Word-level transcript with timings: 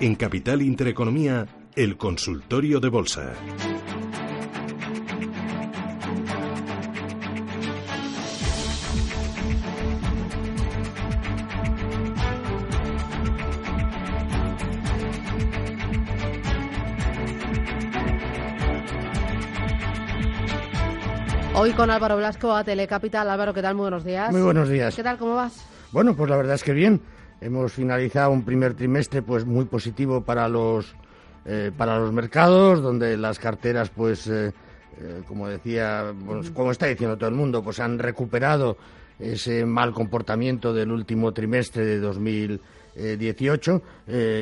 En 0.00 0.16
Capital 0.16 0.60
Intereconomía, 0.60 1.46
el 1.76 1.96
consultorio 1.96 2.80
de 2.80 2.88
bolsa. 2.88 3.32
Hoy 21.56 21.70
con 21.72 21.88
Álvaro 21.90 22.16
Blasco 22.16 22.52
a 22.52 22.64
Telecapital. 22.64 23.30
Álvaro, 23.30 23.54
¿qué 23.54 23.62
tal? 23.62 23.76
Muy 23.76 23.82
buenos 23.84 24.04
días. 24.04 24.32
Muy 24.32 24.42
buenos 24.42 24.68
días. 24.68 24.96
¿Qué 24.96 25.04
tal? 25.04 25.16
¿Cómo 25.18 25.36
vas? 25.36 25.64
Bueno, 25.92 26.16
pues 26.16 26.28
la 26.28 26.36
verdad 26.36 26.56
es 26.56 26.64
que 26.64 26.72
bien. 26.72 27.00
Hemos 27.44 27.74
finalizado 27.74 28.30
un 28.30 28.42
primer 28.42 28.72
trimestre 28.72 29.20
pues 29.20 29.44
muy 29.44 29.66
positivo 29.66 30.22
para 30.22 30.48
los 30.48 30.94
eh, 31.44 31.70
para 31.76 31.98
los 31.98 32.10
mercados, 32.10 32.80
donde 32.80 33.18
las 33.18 33.38
carteras 33.38 33.90
pues 33.90 34.26
eh, 34.28 34.50
eh, 34.98 35.20
como 35.28 35.46
decía, 35.46 36.14
como 36.54 36.70
está 36.70 36.86
diciendo 36.86 37.18
todo 37.18 37.28
el 37.28 37.34
mundo, 37.34 37.62
pues 37.62 37.80
han 37.80 37.98
recuperado 37.98 38.78
ese 39.18 39.66
mal 39.66 39.92
comportamiento 39.92 40.72
del 40.72 40.90
último 40.90 41.32
trimestre 41.32 41.84
de 41.84 42.00
2018 42.00 43.82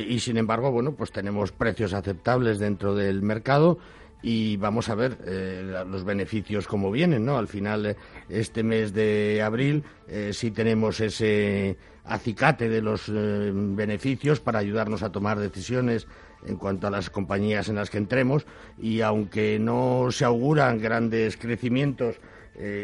y 0.08 0.20
sin 0.20 0.36
embargo, 0.36 0.70
bueno, 0.70 0.92
pues 0.92 1.11
tenemos 1.11 1.50
precios 1.50 1.95
aceptables 1.95 2.61
dentro 2.61 2.95
del 2.95 3.20
mercado 3.20 3.78
y 4.23 4.56
vamos 4.56 4.89
a 4.89 4.95
ver 4.95 5.19
eh, 5.27 5.84
los 5.87 6.05
beneficios 6.05 6.67
como 6.67 6.91
vienen, 6.91 7.25
¿no? 7.25 7.39
Al 7.39 7.48
final, 7.48 7.87
eh, 7.87 7.97
este 8.29 8.62
mes 8.62 8.95
de 8.95 9.42
abril 9.42 9.83
eh, 10.06 10.31
sí 10.33 10.51
tenemos 10.53 11.01
ese 11.01 11.77
acicate 12.05 12.69
de 12.69 12.83
los 12.83 13.05
beneficios 13.09 14.41
para 14.41 14.59
ayudarnos 14.59 15.03
a 15.03 15.12
tomar 15.12 15.39
decisiones 15.39 16.09
en 16.45 16.56
cuanto 16.56 16.89
a 16.89 16.91
las 16.91 17.11
compañías 17.11 17.69
en 17.69 17.77
las 17.77 17.91
que 17.91 17.98
entremos 17.98 18.45
y 18.77 19.03
aunque 19.03 19.61
no 19.61 20.09
se 20.11 20.25
auguran 20.25 20.81
grandes 20.81 21.36
crecimientos, 21.36 22.17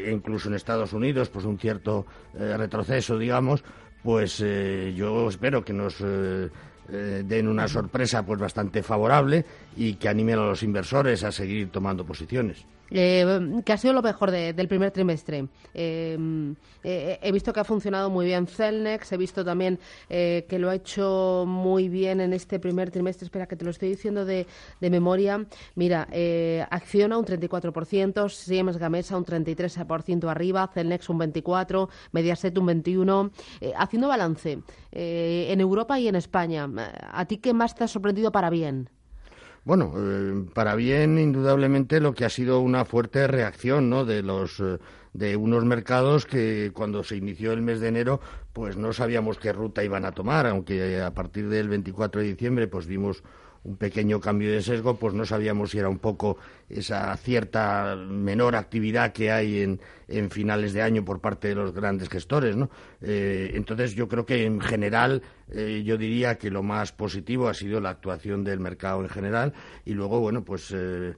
incluso 0.09 0.49
en 0.49 0.55
Estados 0.55 0.93
Unidos, 0.93 1.31
pues 1.31 1.45
un 1.45 1.59
cierto 1.59 2.07
retroceso, 2.33 3.19
digamos, 3.19 3.65
pues 4.05 4.39
yo 4.39 5.29
espero 5.29 5.65
que 5.65 5.73
nos 5.73 5.97
eh, 6.01 6.49
den 6.89 7.49
una 7.49 7.69
sorpresa 7.69 8.25
pues 8.25 8.41
bastante 8.41 8.83
favorable 8.83 9.45
y 9.77 9.95
que 9.95 10.09
animen 10.09 10.39
a 10.39 10.47
los 10.47 10.63
inversores 10.63 11.23
a 11.25 11.33
seguir 11.33 11.71
tomando 11.71 12.05
posiciones. 12.05 12.65
Eh, 12.91 13.63
¿Qué 13.65 13.73
ha 13.73 13.77
sido 13.77 13.93
lo 13.93 14.03
mejor 14.03 14.31
del 14.31 14.69
primer 14.69 14.91
trimestre? 14.91 15.49
Eh, 15.75 16.55
eh, 16.85 17.19
he 17.23 17.33
visto 17.33 17.53
que 17.53 17.61
ha 17.61 17.65
funcionado 17.65 18.11
muy 18.11 18.27
bien 18.27 18.47
Celnex, 18.47 19.13
he 19.13 19.17
visto 19.17 19.45
también 19.45 19.79
que 20.09 20.59
lo 20.59 20.71
ha 20.71 20.75
hecho 20.75 21.45
muy 21.47 21.89
bien 21.89 22.21
en 22.21 22.33
este 22.33 22.59
primer 22.59 22.91
trimestre. 22.91 23.27
Espera, 23.27 23.47
que 23.47 23.57
te 23.57 23.65
lo 23.65 23.71
estoy 23.71 23.91
diciendo 23.91 24.25
de, 24.25 24.47
memoria. 24.81 25.45
Mira, 25.75 26.09
Acciona 26.71 27.19
un 27.19 27.25
34%, 27.25 28.29
Siemens 28.29 28.79
Gamesa 28.79 29.17
un 29.17 29.25
33% 29.25 30.29
arriba, 30.29 30.69
Celnex 30.73 31.09
un 31.09 31.19
24%, 31.19 31.89
Mediaset 32.13 32.57
un 32.57 32.67
21%. 32.67 33.31
haciendo 33.77 34.09
balance 34.09 34.61
en 34.93 35.61
Europa 35.61 35.99
y 35.99 36.09
en 36.09 36.17
España, 36.17 36.69
¿a 37.11 37.25
ti 37.27 37.39
qué 37.39 37.53
más 37.53 37.75
te 37.75 37.85
ha 37.85 37.89
sorprendido 37.89 38.33
para 38.33 38.51
bien? 38.51 38.89
Bueno, 39.69 39.93
eh, 39.99 40.47
para 40.55 40.75
bien, 40.77 41.19
indudablemente, 41.19 42.01
lo 42.01 42.15
que 42.15 42.25
ha 42.25 42.31
sido 42.31 42.61
una 42.61 42.87
fuerte 42.87 43.27
reacción 43.27 43.91
¿no? 43.91 44.07
de 44.07 44.23
los 44.23 44.61
eh, 44.61 44.79
de 45.13 45.37
unos 45.37 45.67
mercados 45.67 46.25
que 46.25 46.71
cuando 46.73 47.05
se 47.05 47.17
inició 47.17 47.53
el 47.53 47.61
mes 47.61 47.79
de 47.79 47.89
enero, 47.89 48.19
pues 48.55 48.79
no 48.79 48.95
sabíamos 48.95 49.37
qué 49.37 49.53
ruta 49.53 49.85
iban 49.85 50.07
a 50.07 50.13
tomar, 50.13 50.47
aunque 50.47 51.03
a 51.03 51.13
partir 51.13 51.51
del 51.51 51.69
24 51.69 52.23
de 52.23 52.29
diciembre, 52.29 52.67
pues 52.67 52.87
vimos 52.87 53.23
un 53.65 53.77
pequeño 53.77 54.21
cambio 54.21 54.53
de 54.53 54.63
sesgo, 54.63 54.97
pues 54.97 55.15
no 55.15 55.25
sabíamos 55.25 55.71
si 55.71 55.79
era 55.79 55.89
un 55.89 55.99
poco 55.99 56.39
esa 56.69 57.17
cierta 57.17 57.97
menor 57.97 58.57
actividad 58.57 59.13
que 59.13 59.31
hay 59.31 59.61
en, 59.61 59.81
en 60.07 60.31
finales 60.31 60.73
de 60.73 60.83
año 60.83 61.05
por 61.05 61.21
parte 61.21 61.49
de 61.49 61.55
los 61.55 61.73
grandes 61.73 62.09
gestores, 62.09 62.57
¿no? 62.57 62.71
Eh, 63.01 63.53
entonces 63.55 63.95
yo 63.95 64.09
creo 64.09 64.25
que 64.25 64.45
en 64.45 64.61
general 64.61 65.23
eh, 65.51 65.83
yo 65.85 65.97
diría 65.97 66.37
que 66.37 66.51
lo 66.51 66.63
más 66.63 66.93
positivo 66.93 67.49
ha 67.49 67.55
sido 67.55 67.81
la 67.81 67.91
actuación 67.91 68.45
del 68.45 68.61
mercado 68.61 69.03
en 69.03 69.09
general 69.09 69.53
y 69.85 69.93
luego, 69.93 70.21
bueno, 70.21 70.45
pues 70.45 70.73
eh, 70.75 71.15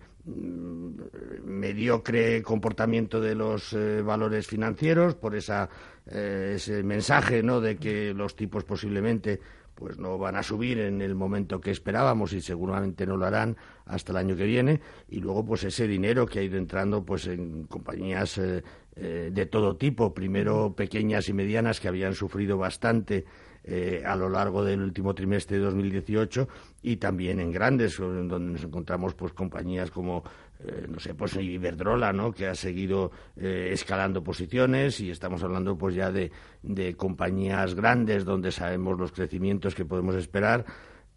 mediocre 1.45 2.43
comportamiento 2.43 3.21
de 3.21 3.35
los 3.35 3.75
valores 4.05 4.47
financieros 4.47 5.15
por 5.15 5.35
esa, 5.35 5.69
ese 6.07 6.83
mensaje, 6.83 7.43
¿no? 7.43 7.61
De 7.63 7.77
que 7.77 8.13
los 8.13 8.37
tipos 8.37 8.65
posiblemente 8.65 9.41
pues 9.81 9.99
no 9.99 10.19
van 10.19 10.37
a 10.37 10.43
subir 10.43 10.79
en 10.79 11.01
el 11.01 11.15
momento 11.15 11.59
que 11.59 11.71
esperábamos 11.71 12.35
y 12.35 12.43
seguramente 12.43 13.07
no 13.07 13.17
lo 13.17 13.25
harán 13.25 13.57
hasta 13.87 14.13
el 14.13 14.19
año 14.19 14.37
que 14.37 14.45
viene. 14.45 14.83
Y 15.09 15.21
luego 15.21 15.43
pues 15.43 15.65
ese 15.65 15.89
dinero 15.89 16.27
que 16.27 16.39
ha 16.39 16.43
ido 16.43 16.59
entrando 16.59 17.03
pues 17.03 17.27
en 17.27 17.65
compañías 17.65 18.37
eh, 18.37 18.63
eh, 18.95 19.31
de 19.33 19.47
todo 19.47 19.77
tipo. 19.77 20.13
Primero 20.13 20.75
pequeñas 20.77 21.31
y 21.31 21.33
medianas 21.33 21.81
que 21.81 21.89
habían 21.89 22.13
sufrido 22.13 22.59
bastante 22.59 23.25
eh, 23.65 24.03
a 24.07 24.17
lo 24.17 24.29
largo 24.29 24.63
del 24.65 24.83
último 24.83 25.15
trimestre 25.15 25.57
de 25.57 25.65
2018 25.65 26.47
y 26.83 26.97
también 26.97 27.41
en 27.41 27.51
grandes 27.51 27.97
donde 27.97 28.39
nos 28.39 28.65
encontramos 28.65 29.15
pues 29.15 29.33
compañías 29.33 29.91
como 29.91 30.25
eh, 30.67 30.87
no 30.89 31.01
sé, 31.01 31.15
pues 31.15 31.37
Iberdrola, 31.37 32.13
¿no? 32.13 32.33
Que 32.33 32.47
ha 32.47 32.55
seguido 32.55 33.11
eh, 33.37 33.71
escalando 33.73 34.23
posiciones 34.23 35.01
y 35.01 35.11
estamos 35.11 35.43
hablando 35.43 35.79
pues 35.79 35.95
ya 35.95 36.13
de, 36.13 36.31
de 36.63 36.95
compañías 36.97 37.75
grandes 37.75 38.25
donde 38.25 38.53
sabemos 38.53 38.99
los 38.99 39.13
crecimientos 39.13 39.75
que 39.75 39.85
podemos 39.85 40.15
esperar 40.17 40.67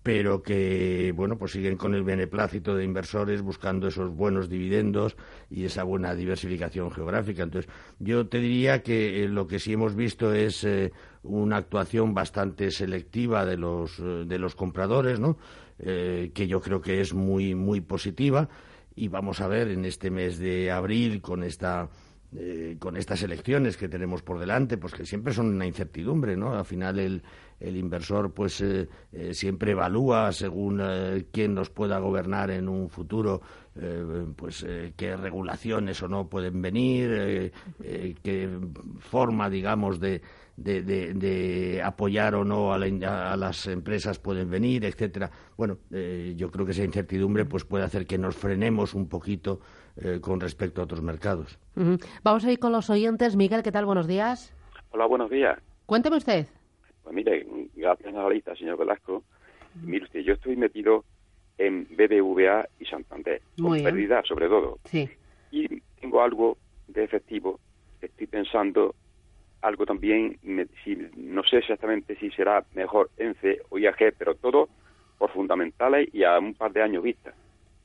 pero 0.01 0.43
que 0.43 1.13
bueno 1.15 1.37
pues 1.37 1.53
siguen 1.53 1.77
con 1.77 1.93
el 1.93 2.03
beneplácito 2.03 2.75
de 2.75 2.83
inversores 2.83 3.41
buscando 3.41 3.87
esos 3.87 4.09
buenos 4.09 4.49
dividendos 4.49 5.15
y 5.49 5.63
esa 5.63 5.83
buena 5.83 6.13
diversificación 6.13 6.91
geográfica. 6.91 7.43
Entonces 7.43 7.71
yo 7.99 8.27
te 8.27 8.39
diría 8.39 8.83
que 8.83 9.23
eh, 9.23 9.27
lo 9.29 9.47
que 9.47 9.59
sí 9.59 9.73
hemos 9.73 9.95
visto 9.95 10.33
es 10.33 10.67
una 11.23 11.57
actuación 11.57 12.13
bastante 12.13 12.71
selectiva 12.71 13.45
de 13.45 13.57
los 13.57 13.97
de 13.97 14.39
los 14.39 14.55
compradores 14.55 15.19
no 15.19 15.37
que 15.77 16.47
yo 16.47 16.61
creo 16.61 16.81
que 16.81 17.01
es 17.01 17.13
muy 17.13 17.55
muy 17.55 17.81
positiva 17.81 18.49
y 18.95 19.07
vamos 19.07 19.41
a 19.41 19.47
ver 19.47 19.69
en 19.69 19.85
este 19.85 20.11
mes 20.11 20.37
de 20.37 20.71
abril 20.71 21.21
con 21.21 21.43
esta 21.43 21.89
eh, 22.35 22.77
con 22.79 22.97
estas 22.97 23.21
elecciones 23.21 23.77
que 23.77 23.87
tenemos 23.87 24.23
por 24.23 24.39
delante, 24.39 24.79
pues 24.79 24.93
que 24.93 25.05
siempre 25.05 25.33
son 25.33 25.53
una 25.53 25.67
incertidumbre, 25.67 26.35
¿no? 26.35 26.55
Al 26.55 26.65
final 26.65 26.97
el, 26.97 27.21
el 27.59 27.77
inversor 27.77 28.33
pues 28.33 28.59
eh, 28.61 28.89
eh, 29.11 29.35
siempre 29.35 29.73
evalúa 29.73 30.31
según 30.31 30.81
quién 31.31 31.53
nos 31.53 31.69
pueda 31.69 31.99
gobernar 31.99 32.49
en 32.49 32.69
un 32.69 32.89
futuro, 32.89 33.41
pues 34.35 34.65
qué 34.95 35.17
regulaciones 35.17 36.01
o 36.03 36.07
no 36.07 36.27
pueden 36.27 36.61
venir, 36.61 37.51
qué 38.21 38.49
forma, 38.99 39.49
digamos, 39.49 39.99
de, 39.99 40.21
de, 40.55 40.81
de, 41.13 41.81
apoyar 41.81 42.35
o 42.35 42.43
no 42.43 42.73
a, 42.73 42.77
las 42.77 43.67
empresas 43.67 44.19
pueden 44.19 44.49
venir, 44.49 44.85
etcétera. 44.85 45.29
Bueno, 45.57 45.77
eh, 45.91 46.33
yo 46.35 46.51
creo 46.51 46.65
que 46.65 46.71
esa 46.71 46.83
incertidumbre 46.83 47.45
pues 47.45 47.65
puede 47.65 47.83
hacer 47.83 48.05
que 48.05 48.17
nos 48.17 48.35
frenemos 48.35 48.93
un 48.93 49.09
poquito 49.09 49.59
eh, 49.97 50.19
con 50.21 50.39
respecto 50.39 50.81
a 50.81 50.83
otros 50.85 51.01
mercados. 51.01 51.59
Vamos 52.23 52.45
a 52.45 52.51
ir 52.51 52.59
con 52.59 52.71
los 52.71 52.89
oyentes. 52.89 53.35
Miguel, 53.35 53.63
¿qué 53.63 53.71
tal? 53.71 53.85
Buenos 53.85 54.07
días. 54.07 54.53
Hola, 54.91 55.05
buenos 55.07 55.29
días. 55.29 55.59
Cuénteme 55.85 56.17
usted. 56.17 56.47
Pues 57.03 57.15
mire, 57.15 57.45
gracias 57.75 58.13
a 58.13 58.23
la 58.23 58.29
lista, 58.29 58.55
señor 58.55 58.77
Velasco. 58.77 59.23
Mire 59.81 60.05
usted, 60.05 60.19
yo 60.21 60.33
estoy 60.33 60.55
metido 60.55 61.03
en 61.57 61.87
BBVA 61.89 62.67
y 62.79 62.85
Santander, 62.85 63.41
con 63.61 63.81
pérdida 63.81 64.23
sobre 64.23 64.47
todo. 64.47 64.79
Sí. 64.85 65.09
Y 65.51 65.81
tengo 65.99 66.21
algo 66.21 66.57
de 66.87 67.03
efectivo. 67.03 67.59
Estoy 68.01 68.27
pensando 68.27 68.95
algo 69.61 69.85
también, 69.85 70.37
no 70.43 71.43
sé 71.43 71.57
exactamente 71.57 72.17
si 72.17 72.29
será 72.31 72.65
mejor 72.75 73.09
ENCE 73.17 73.61
o 73.69 73.77
IAG, 73.77 74.13
pero 74.17 74.35
todo 74.35 74.67
por 75.17 75.31
fundamentales 75.31 76.09
y 76.13 76.23
a 76.23 76.37
un 76.37 76.53
par 76.53 76.73
de 76.73 76.83
años 76.83 77.03
vista. 77.03 77.33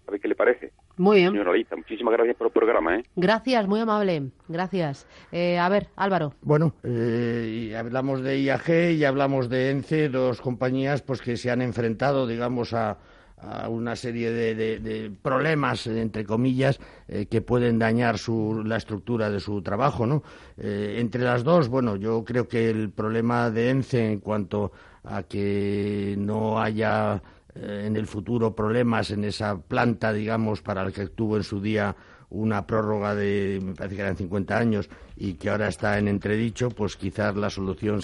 A 0.07 0.11
ver 0.11 0.21
qué 0.21 0.29
le 0.29 0.35
parece. 0.35 0.73
Muy 0.97 1.19
bien. 1.19 1.31
Señora 1.31 1.53
Lita, 1.53 1.77
muchísimas 1.77 2.15
gracias 2.15 2.35
por 2.37 2.49
el 2.49 2.53
programa. 2.53 2.97
¿eh? 2.97 3.05
Gracias, 3.15 3.69
muy 3.69 3.79
amable. 3.81 4.31
Gracias. 4.49 5.07
Eh, 5.31 5.59
a 5.59 5.69
ver, 5.69 5.89
Álvaro. 5.95 6.33
Bueno, 6.41 6.73
eh, 6.83 7.77
hablamos 7.79 8.23
de 8.23 8.41
IAG 8.41 8.95
y 8.97 9.05
hablamos 9.05 9.49
de 9.49 9.71
ENCE, 9.71 10.09
dos 10.09 10.41
compañías 10.41 11.03
pues 11.03 11.21
que 11.21 11.37
se 11.37 11.51
han 11.51 11.63
enfrentado, 11.63 12.27
digamos, 12.27 12.73
a, 12.73 12.99
una 13.69 13.97
serie 13.97 14.33
de, 14.33 15.13
problemas, 15.23 15.87
entre 15.87 16.25
comillas, 16.25 16.81
eh, 17.07 17.27
que 17.27 17.41
pueden 17.41 17.79
dañar 17.79 18.19
su, 18.19 18.63
la 18.65 18.77
estructura 18.77 19.31
de 19.31 19.41
su 19.41 19.63
trabajo, 19.63 20.07
¿no? 20.07 20.23
entre 20.57 21.23
las 21.23 21.45
dos, 21.45 21.69
bueno, 21.69 21.97
yo 21.97 22.25
creo 22.25 22.49
que 22.49 22.69
el 22.69 22.91
problema 22.91 23.51
de 23.51 23.71
ENCE 23.71 24.13
en 24.13 24.21
cuanto 24.21 24.73
a 25.05 25.23
que 25.23 26.17
no 26.19 26.61
haya 26.61 27.23
eh, 27.55 27.85
en 27.87 27.97
el 27.97 28.07
futuro 28.07 28.55
problemas 28.55 29.11
en 29.11 29.25
esa 29.25 29.59
planta, 29.59 30.13
digamos, 30.13 30.63
para 30.63 30.83
el 30.83 30.93
que 30.93 31.09
tuvo 31.09 31.37
en 31.37 31.45
su 31.45 31.61
día 31.61 31.97
una 32.31 32.67
prórroga 32.67 33.15
de, 33.15 33.61
me 33.63 33.75
parece 33.75 33.97
que 33.97 34.03
eran 34.03 34.17
50 34.17 34.59
años 34.59 34.91
y 35.17 35.35
que 35.35 35.51
ahora 35.51 35.69
está 35.69 35.99
en 35.99 36.09
entredicho, 36.09 36.69
pues 36.71 36.97
quizás 36.97 37.35
la 37.37 37.51
solución 37.51 38.01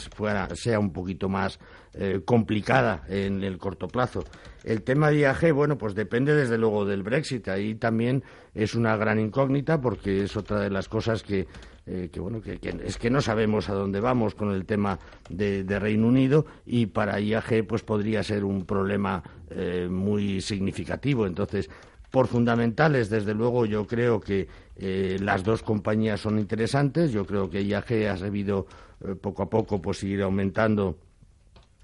sea 0.54 0.78
un 0.78 0.92
poquito 0.92 1.28
más 1.28 1.58
eh, 1.92 2.22
complicada 2.24 3.04
en 3.08 3.42
el 3.42 3.58
corto 3.58 3.86
plazo. 3.88 4.24
El 4.64 4.82
tema 4.82 5.10
de 5.10 5.18
IAG, 5.18 5.52
bueno, 5.52 5.76
pues 5.76 5.94
depende 5.94 6.34
desde 6.34 6.56
luego 6.56 6.86
del 6.86 7.02
Brexit. 7.02 7.48
Ahí 7.48 7.74
también 7.74 8.24
es 8.54 8.74
una 8.74 8.96
gran 8.96 9.20
incógnita 9.20 9.80
porque 9.80 10.24
es 10.24 10.36
otra 10.36 10.60
de 10.60 10.70
las 10.70 10.88
cosas 10.88 11.22
que 11.22 11.46
eh, 11.86 12.08
que 12.10 12.18
bueno, 12.18 12.40
que, 12.40 12.58
es 12.82 12.96
que 12.96 13.10
no 13.10 13.20
sabemos 13.20 13.68
a 13.68 13.74
dónde 13.74 14.00
vamos 14.00 14.34
con 14.34 14.52
el 14.52 14.64
tema 14.64 14.98
de, 15.28 15.64
Reino 15.78 16.08
Unido 16.08 16.46
y 16.64 16.86
para 16.86 17.20
IAG 17.20 17.66
pues 17.66 17.82
podría 17.82 18.22
ser 18.22 18.42
un 18.44 18.64
problema 18.64 19.22
eh, 19.50 19.86
muy 19.90 20.40
significativo. 20.40 21.26
Entonces, 21.26 21.68
por 22.14 22.28
fundamentales, 22.28 23.10
desde 23.10 23.34
luego, 23.34 23.66
yo 23.66 23.88
creo 23.88 24.20
que 24.20 24.46
eh, 24.76 25.16
las 25.20 25.42
dos 25.42 25.64
compañías 25.64 26.20
son 26.20 26.38
interesantes. 26.38 27.10
Yo 27.10 27.26
creo 27.26 27.50
que 27.50 27.64
IAG 27.64 28.06
ha 28.08 28.16
sabido 28.16 28.68
poco 29.20 29.42
a 29.42 29.50
poco 29.50 29.82
pues 29.82 30.00
ir 30.04 30.22
aumentando 30.22 30.96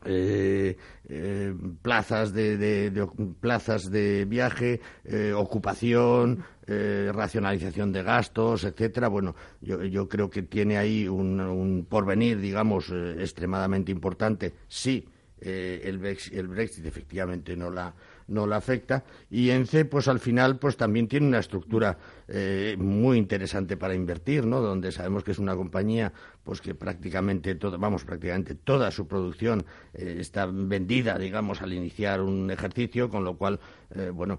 eh, 0.04 0.78
eh, 1.10 1.54
plazas 1.82 2.32
de, 2.32 3.06
plazas 3.40 3.90
de 3.90 4.24
viaje, 4.24 4.80
eh, 5.04 5.32
ocupación, 5.32 6.44
racionalización 6.66 7.92
de 7.92 8.04
gastos, 8.04 8.62
etcétera. 8.62 9.08
Bueno, 9.08 9.34
yo, 9.60 10.08
creo 10.08 10.30
que 10.30 10.42
tiene 10.42 10.78
ahí 10.78 11.08
un, 11.08 11.84
porvenir, 11.88 12.38
digamos, 12.38 12.92
extremadamente 13.18 13.90
importante. 13.90 14.54
Sí, 14.68 15.04
el, 15.40 16.00
el 16.32 16.46
Brexit 16.46 16.86
efectivamente 16.86 17.56
no 17.56 17.70
la 17.70 17.92
no 18.30 18.46
la 18.46 18.56
afecta. 18.56 19.04
Y 19.28 19.50
ENCE, 19.50 19.84
pues 19.84 20.08
al 20.08 20.20
final, 20.20 20.58
pues 20.58 20.76
también 20.76 21.08
tiene 21.08 21.26
una 21.26 21.40
estructura 21.40 21.98
eh, 22.28 22.76
muy 22.78 23.18
interesante 23.18 23.76
para 23.76 23.94
invertir, 23.94 24.46
¿no? 24.46 24.60
Donde 24.60 24.92
sabemos 24.92 25.24
que 25.24 25.32
es 25.32 25.38
una 25.38 25.56
compañía, 25.56 26.12
pues 26.44 26.60
que 26.60 26.74
prácticamente 26.74 27.54
todo, 27.56 27.78
vamos, 27.78 28.04
prácticamente 28.04 28.54
toda 28.54 28.90
su 28.90 29.06
producción 29.06 29.64
eh, 29.92 30.16
está 30.20 30.46
vendida, 30.46 31.18
digamos, 31.18 31.60
al 31.60 31.72
iniciar 31.72 32.20
un 32.22 32.50
ejercicio, 32.50 33.10
con 33.10 33.24
lo 33.24 33.36
cual, 33.36 33.60
eh, 33.94 34.10
bueno, 34.14 34.38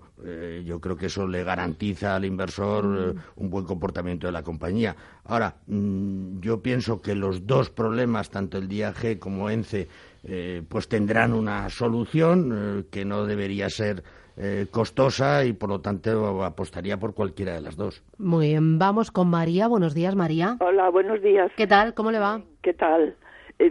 yo 0.64 0.80
creo 0.80 0.96
que 0.96 1.08
eso 1.08 1.28
le 1.28 1.44
garantiza 1.44 2.16
al 2.16 2.26
inversor 2.26 3.16
un 3.36 3.50
buen 3.50 3.66
comportamiento 3.66 4.28
de 4.28 4.32
la 4.32 4.44
compañía. 4.44 4.96
Ahora, 5.26 5.56
mm, 5.68 6.40
yo 6.40 6.62
pienso 6.62 7.02
que 7.02 7.16
los 7.16 7.46
dos 7.46 7.70
problemas, 7.70 8.30
tanto 8.30 8.58
el 8.58 8.68
DIAG 8.68 9.20
como 9.20 9.50
ENCE, 9.50 9.88
eh, 10.24 10.62
pues 10.70 10.88
tendrán 10.88 11.34
una 11.34 11.68
solución 11.70 12.52
eh, 12.54 12.84
que 12.92 13.06
no 13.06 13.26
debería 13.26 13.70
ser 13.70 14.04
eh, 14.38 14.68
costosa 14.70 15.44
y 15.46 15.54
por 15.54 15.70
lo 15.70 15.82
tanto 15.82 16.44
apostaría 16.44 16.98
por 16.98 17.16
cualquiera 17.16 17.54
de 17.54 17.62
las 17.62 17.76
dos. 17.76 18.04
Muy 18.20 18.50
bien, 18.50 18.78
vamos 18.78 19.10
con 19.10 19.30
María. 19.30 19.68
Buenos 19.68 19.96
días, 19.96 20.16
María. 20.16 20.58
Hola, 20.60 20.90
buenos 20.90 21.22
días. 21.24 21.52
¿Qué 21.58 21.66
tal? 21.66 21.96
¿Cómo 21.96 22.12
le 22.12 22.20
va? 22.20 22.42
¿Qué 22.62 22.74
tal? 22.74 23.16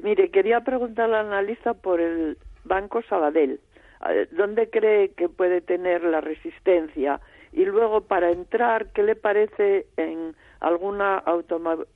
mire, 0.05 0.31
quería 0.31 0.61
preguntarle 0.61 1.17
al 1.17 1.27
analista 1.27 1.75
por 1.75 2.01
el 2.01 2.39
Banco 2.65 3.03
Sabadell. 3.09 3.61
¿Dónde 4.31 4.71
cree 4.71 5.11
que 5.15 5.29
puede 5.29 5.61
tener 5.61 6.05
la 6.05 6.21
resistencia? 6.21 7.21
Y 7.53 7.65
luego, 7.65 8.03
para 8.03 8.31
entrar, 8.31 8.93
¿qué 8.93 9.03
le 9.03 9.17
parece 9.17 9.87
en 9.97 10.37
alguna 10.61 11.25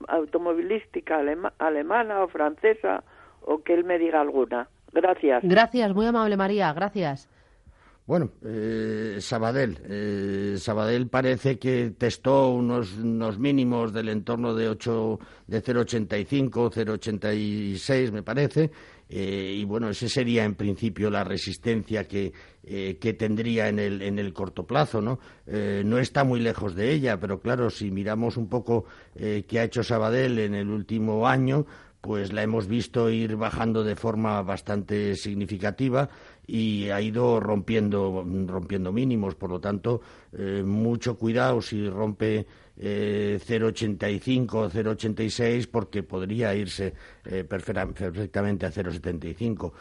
automovilística 0.09 1.23
alemana 1.59 2.25
o 2.25 2.29
francesa 2.29 3.05
o 3.47 3.63
que 3.63 3.75
él 3.75 3.85
me 3.85 3.99
diga 3.99 4.21
alguna. 4.21 4.69
Gracias. 4.93 5.43
Gracias, 5.43 5.95
muy 5.95 6.07
amable 6.07 6.37
María, 6.37 6.73
gracias. 6.73 7.29
Bueno, 8.07 8.33
eh, 8.45 9.17
Sabadell. 9.21 9.79
Eh, 9.89 10.57
Sabadell 10.59 11.09
parece 11.09 11.59
que 11.59 11.95
testó 11.97 12.51
unos, 12.51 12.99
unos 12.99 13.39
mínimos 13.39 13.95
del 13.95 14.11
entorno 14.11 14.55
de 14.55 14.69
8, 14.69 15.19
de 15.47 15.63
0,85, 15.63 16.71
0,86 16.71 18.13
me 18.13 18.23
parece. 18.23 18.71
Eh, 19.09 19.57
y 19.59 19.65
bueno, 19.65 19.91
ese 19.91 20.09
sería 20.09 20.45
en 20.45 20.55
principio 20.55 21.11
la 21.11 21.25
resistencia 21.25 22.05
que, 22.09 22.33
eh, 22.63 22.99
que 23.01 23.13
tendría 23.13 23.69
en 23.69 23.79
el, 23.79 24.03
en 24.03 24.19
el 24.19 24.33
corto 24.33 24.67
plazo, 24.67 25.01
¿no? 25.01 25.19
Eh, 25.47 25.83
no 25.85 25.99
está 25.99 26.25
muy 26.25 26.41
lejos 26.41 26.75
de 26.75 26.93
ella, 26.93 27.19
pero 27.21 27.41
claro, 27.41 27.71
si 27.71 27.91
miramos 27.91 28.37
un 28.37 28.49
poco 28.49 28.87
qué 29.15 29.61
ha 29.61 29.65
hecho 29.65 29.83
Sabadell 29.83 30.39
en 30.39 30.55
el 30.55 30.69
último 30.69 31.29
año, 31.29 31.67
pues 32.05 32.35
la 32.35 32.43
hemos 32.43 32.69
visto 32.69 33.09
ir 33.09 33.35
bajando 33.35 33.83
de 33.83 33.97
forma 33.97 34.43
bastante 34.43 35.17
significativa 35.17 36.11
y 36.47 36.91
ha 36.91 37.01
ido 37.01 37.41
rompiendo, 37.41 38.23
rompiendo 38.47 38.93
mínimos. 38.93 39.35
Por 39.37 39.49
lo 39.49 39.59
tanto, 39.59 40.03
eh, 40.37 40.63
mucho 40.63 41.17
cuidado 41.17 41.63
si 41.63 41.89
rompe 41.89 42.47
eh, 42.77 43.41
0,85 43.43 44.55
o 44.55 44.71
0,86 44.71 45.67
porque 45.71 46.03
podría 46.03 46.55
irse 46.55 46.93
eh, 47.25 47.43
perfectamente 47.45 48.67
a 48.67 48.71
0,75. 48.71 49.73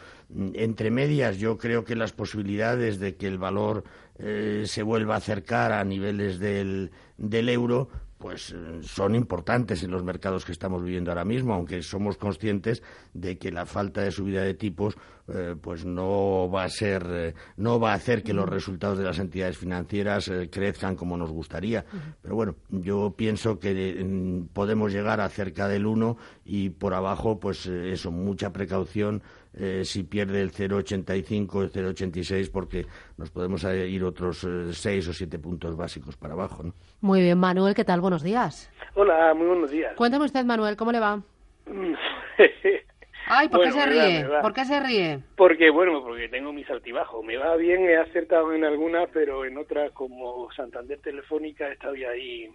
Entre 0.54 0.90
medias, 0.90 1.36
yo 1.36 1.58
creo 1.58 1.84
que 1.84 1.94
las 1.94 2.12
posibilidades 2.12 2.98
de 3.00 3.16
que 3.16 3.26
el 3.26 3.36
valor 3.36 3.84
eh, 4.18 4.64
se 4.66 4.82
vuelva 4.82 5.16
a 5.16 5.18
acercar 5.18 5.72
a 5.72 5.84
niveles 5.84 6.38
del, 6.38 6.90
del 7.18 7.50
euro 7.50 7.90
pues 8.24 8.54
eh, 8.56 8.80
son 8.80 9.14
importantes 9.14 9.82
en 9.82 9.90
los 9.90 10.02
mercados 10.02 10.46
que 10.46 10.52
estamos 10.52 10.82
viviendo 10.82 11.10
ahora 11.10 11.26
mismo, 11.26 11.52
aunque 11.52 11.82
somos 11.82 12.16
conscientes 12.16 12.82
de 13.12 13.36
que 13.36 13.52
la 13.52 13.66
falta 13.66 14.00
de 14.00 14.12
subida 14.12 14.40
de 14.40 14.54
tipos 14.54 14.96
eh, 15.28 15.54
pues 15.60 15.84
no 15.84 16.50
va 16.50 16.64
a 16.64 16.68
ser 16.68 17.06
eh, 17.08 17.34
no 17.56 17.80
va 17.80 17.92
a 17.92 17.94
hacer 17.94 18.22
que 18.22 18.34
los 18.34 18.48
resultados 18.48 18.98
de 18.98 19.04
las 19.04 19.18
entidades 19.18 19.56
financieras 19.58 20.30
crezcan 20.50 20.96
como 20.96 21.16
nos 21.16 21.30
gustaría. 21.30 21.84
Pero 22.22 22.34
bueno, 22.34 22.54
yo 22.68 23.14
pienso 23.16 23.58
que 23.58 24.04
mm, 24.04 24.52
podemos 24.52 24.92
llegar 24.92 25.20
a 25.20 25.28
cerca 25.28 25.68
del 25.68 25.86
1 25.86 26.16
y 26.44 26.70
por 26.70 26.94
abajo 26.94 27.40
pues 27.40 27.66
eso, 27.66 28.10
mucha 28.10 28.52
precaución 28.52 29.22
eh, 29.56 29.84
si 29.84 30.02
pierde 30.02 30.40
el 30.40 30.50
0,85 30.50 31.62
el 31.62 31.70
0,86 31.70 32.50
porque 32.50 32.86
nos 33.16 33.30
podemos 33.30 33.62
ir 33.62 34.02
otros 34.02 34.42
eh, 34.42 34.72
seis 34.72 35.06
o 35.06 35.12
siete 35.12 35.38
puntos 35.38 35.76
básicos 35.76 36.16
para 36.16 36.34
abajo. 36.34 36.64
¿no? 36.64 36.72
Muy 37.00 37.22
bien, 37.22 37.38
Manuel, 37.38 37.74
¿qué 37.74 37.84
tal? 37.84 38.00
Buenos 38.00 38.24
días. 38.24 38.70
Hola, 38.94 39.32
muy 39.34 39.46
buenos 39.46 39.70
días. 39.70 39.94
Cuéntame 39.96 40.24
usted, 40.24 40.44
Manuel, 40.44 40.76
¿cómo 40.76 40.90
le 40.90 40.98
va? 40.98 41.22
Ay, 43.26 43.48
¿por 43.48 43.62
qué 43.62 43.72
se 43.72 43.86
ríe? 43.86 44.26
¿Por 44.42 44.52
qué 44.52 44.64
se 44.64 44.80
ríe? 44.80 45.20
Porque, 45.36 45.70
bueno, 45.70 46.02
porque 46.02 46.28
tengo 46.28 46.52
mis 46.52 46.68
altibajos. 46.68 47.24
Me 47.24 47.36
va 47.36 47.56
bien, 47.56 47.88
he 47.88 47.96
acertado 47.96 48.52
en 48.52 48.64
algunas, 48.64 49.08
pero 49.10 49.44
en 49.44 49.56
otras, 49.58 49.92
como 49.92 50.50
Santander 50.52 50.98
Telefónica, 51.00 51.68
estoy 51.68 52.04
ahí 52.04 52.50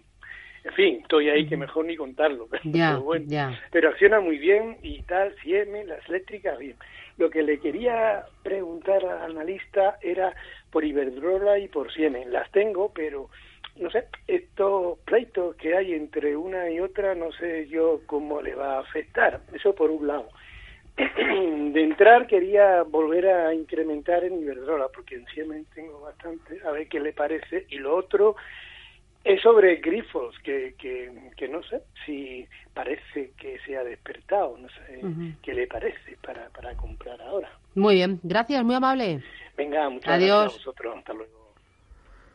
en 0.62 0.72
fin, 0.74 0.98
estoy 1.00 1.30
ahí 1.30 1.46
que 1.46 1.56
mejor 1.56 1.86
ni 1.86 1.96
contarlo, 1.96 2.46
pero, 2.72 3.02
bueno, 3.02 3.56
pero 3.70 3.88
acciona 3.88 4.20
muy 4.20 4.38
bien 4.38 4.76
y 4.82 5.02
tal, 5.02 5.34
Siemens, 5.42 5.88
las 5.88 6.06
eléctricas, 6.08 6.58
bien. 6.58 6.76
Lo 7.16 7.30
que 7.30 7.42
le 7.42 7.58
quería 7.60 8.24
preguntar 8.42 9.04
al 9.04 9.32
analista 9.32 9.98
era 10.02 10.34
por 10.70 10.84
Iberdrola 10.84 11.58
y 11.58 11.68
por 11.68 11.92
Siemens. 11.92 12.28
Las 12.28 12.50
tengo, 12.50 12.92
pero 12.94 13.28
no 13.76 13.90
sé, 13.90 14.06
estos 14.26 14.98
pleitos 15.00 15.56
que 15.56 15.76
hay 15.76 15.92
entre 15.94 16.36
una 16.36 16.70
y 16.70 16.80
otra, 16.80 17.14
no 17.14 17.32
sé 17.32 17.68
yo 17.68 18.00
cómo 18.06 18.40
le 18.40 18.54
va 18.54 18.76
a 18.76 18.80
afectar. 18.80 19.40
Eso 19.52 19.74
por 19.74 19.90
un 19.90 20.06
lado. 20.06 20.28
De 21.72 21.82
entrar 21.82 22.26
quería 22.26 22.82
volver 22.82 23.28
a 23.28 23.54
incrementar 23.54 24.24
en 24.24 24.40
Iberdrola, 24.40 24.88
porque 24.88 25.16
en 25.16 25.26
Siemens 25.26 25.68
tengo 25.74 26.00
bastante, 26.00 26.60
a 26.66 26.72
ver 26.72 26.88
qué 26.88 27.00
le 27.00 27.12
parece. 27.12 27.66
Y 27.68 27.78
lo 27.78 27.96
otro 27.96 28.36
es 29.24 29.40
sobre 29.42 29.76
grifos, 29.76 30.34
que, 30.42 30.74
que, 30.78 31.12
que, 31.36 31.48
no 31.48 31.62
sé 31.62 31.82
si 32.04 32.46
parece 32.72 33.32
que 33.36 33.58
se 33.66 33.76
ha 33.76 33.84
despertado, 33.84 34.56
no 34.58 34.68
sé 34.68 35.00
qué 35.42 35.54
le 35.54 35.66
parece 35.66 36.16
para, 36.22 36.48
para 36.48 36.74
comprar 36.76 37.20
ahora. 37.22 37.50
Muy 37.74 37.96
bien, 37.96 38.18
gracias, 38.22 38.64
muy 38.64 38.74
amable. 38.74 39.22
Venga, 39.56 39.88
muchas 39.90 40.18
gracias 40.18 40.30
a 40.30 40.44
vosotros, 40.44 40.96
hasta 40.96 41.12
luego. 41.12 41.40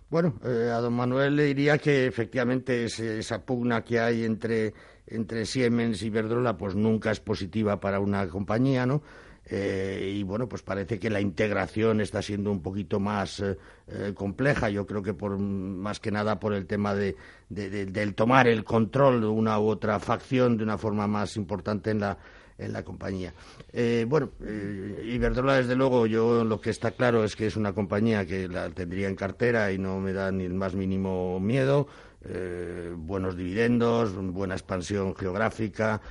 Bueno, 0.10 0.36
eh, 0.46 0.70
a 0.72 0.80
don 0.80 0.94
Manuel 0.94 1.36
le 1.36 1.44
diría 1.46 1.80
que 1.80 2.06
efectivamente 2.06 2.86
esa 2.86 3.44
pugna 3.44 3.84
que 3.84 4.00
hay 4.00 4.24
entre, 4.24 4.74
entre 5.08 5.46
Siemens 5.46 6.02
y 6.04 6.10
Verdrola 6.10 6.58
pues 6.58 6.76
nunca 6.76 7.12
es 7.12 7.20
positiva 7.20 7.80
para 7.80 8.00
una 8.00 8.28
compañía, 8.28 8.86
¿no? 8.86 9.02
Eh, 9.48 10.14
y 10.16 10.24
bueno, 10.24 10.50
pues 10.50 10.64
parece 10.64 10.98
que 11.00 11.12
la 11.12 11.22
integración 11.22 12.02
está 12.02 12.22
siendo 12.22 12.52
un 12.52 12.64
poquito 12.64 13.00
más 13.00 13.44
compleja. 14.16 14.72
Yo 14.72 14.88
creo 14.88 15.04
que 15.04 15.14
por 15.14 15.38
más 15.38 16.00
que 16.00 16.10
nada 16.10 16.40
por 16.40 16.54
el 16.54 16.66
tema 16.66 16.96
de, 16.96 17.16
del 17.50 18.16
tomar 18.16 18.48
el 18.48 18.64
control 18.64 19.22
de 19.22 19.28
una 19.28 19.60
u 19.60 19.68
otra 19.68 20.00
facción 20.00 20.58
de 20.58 20.64
una 20.64 20.80
forma 20.80 21.06
más 21.06 21.38
importante 21.38 21.92
en 21.92 22.00
la 22.00 22.18
en 22.58 22.74
la 22.74 22.84
compañía. 22.84 23.34
Eh, 23.74 24.06
bueno, 24.08 24.32
eh, 24.42 25.04
Iberdrola, 25.14 25.58
desde 25.58 25.76
luego, 25.76 26.06
yo 26.08 26.44
lo 26.44 26.62
que 26.62 26.70
está 26.70 26.92
claro 26.92 27.24
es 27.24 27.36
que 27.36 27.48
es 27.48 27.58
una 27.58 27.74
compañía 27.74 28.26
que 28.26 28.48
la 28.48 28.70
tendría 28.70 29.10
en 29.10 29.16
cartera 29.16 29.72
y 29.72 29.78
no 29.78 30.00
me 30.00 30.14
da 30.14 30.32
ni 30.32 30.46
el 30.46 30.54
más 30.54 30.74
mínimo 30.74 31.40
miedo. 31.40 31.88
Eh, 32.28 32.94
buenos 32.98 33.38
dividendos, 33.38 34.16
buena 34.16 34.56
expansión 34.56 35.16
geográfica, 35.16 36.02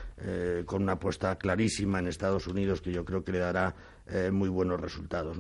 con 0.64 0.83
una 0.83 0.92
apuesta 0.92 1.37
clarísima 1.37 1.99
en 1.99 2.06
Estados 2.06 2.47
Unidos 2.47 2.80
que 2.80 2.92
yo 2.92 3.04
creo 3.04 3.25
que 3.25 3.33
le 3.33 3.40
dará 3.40 3.75
muy 4.30 4.49
buenos 4.49 4.80
resultados. 4.80 5.37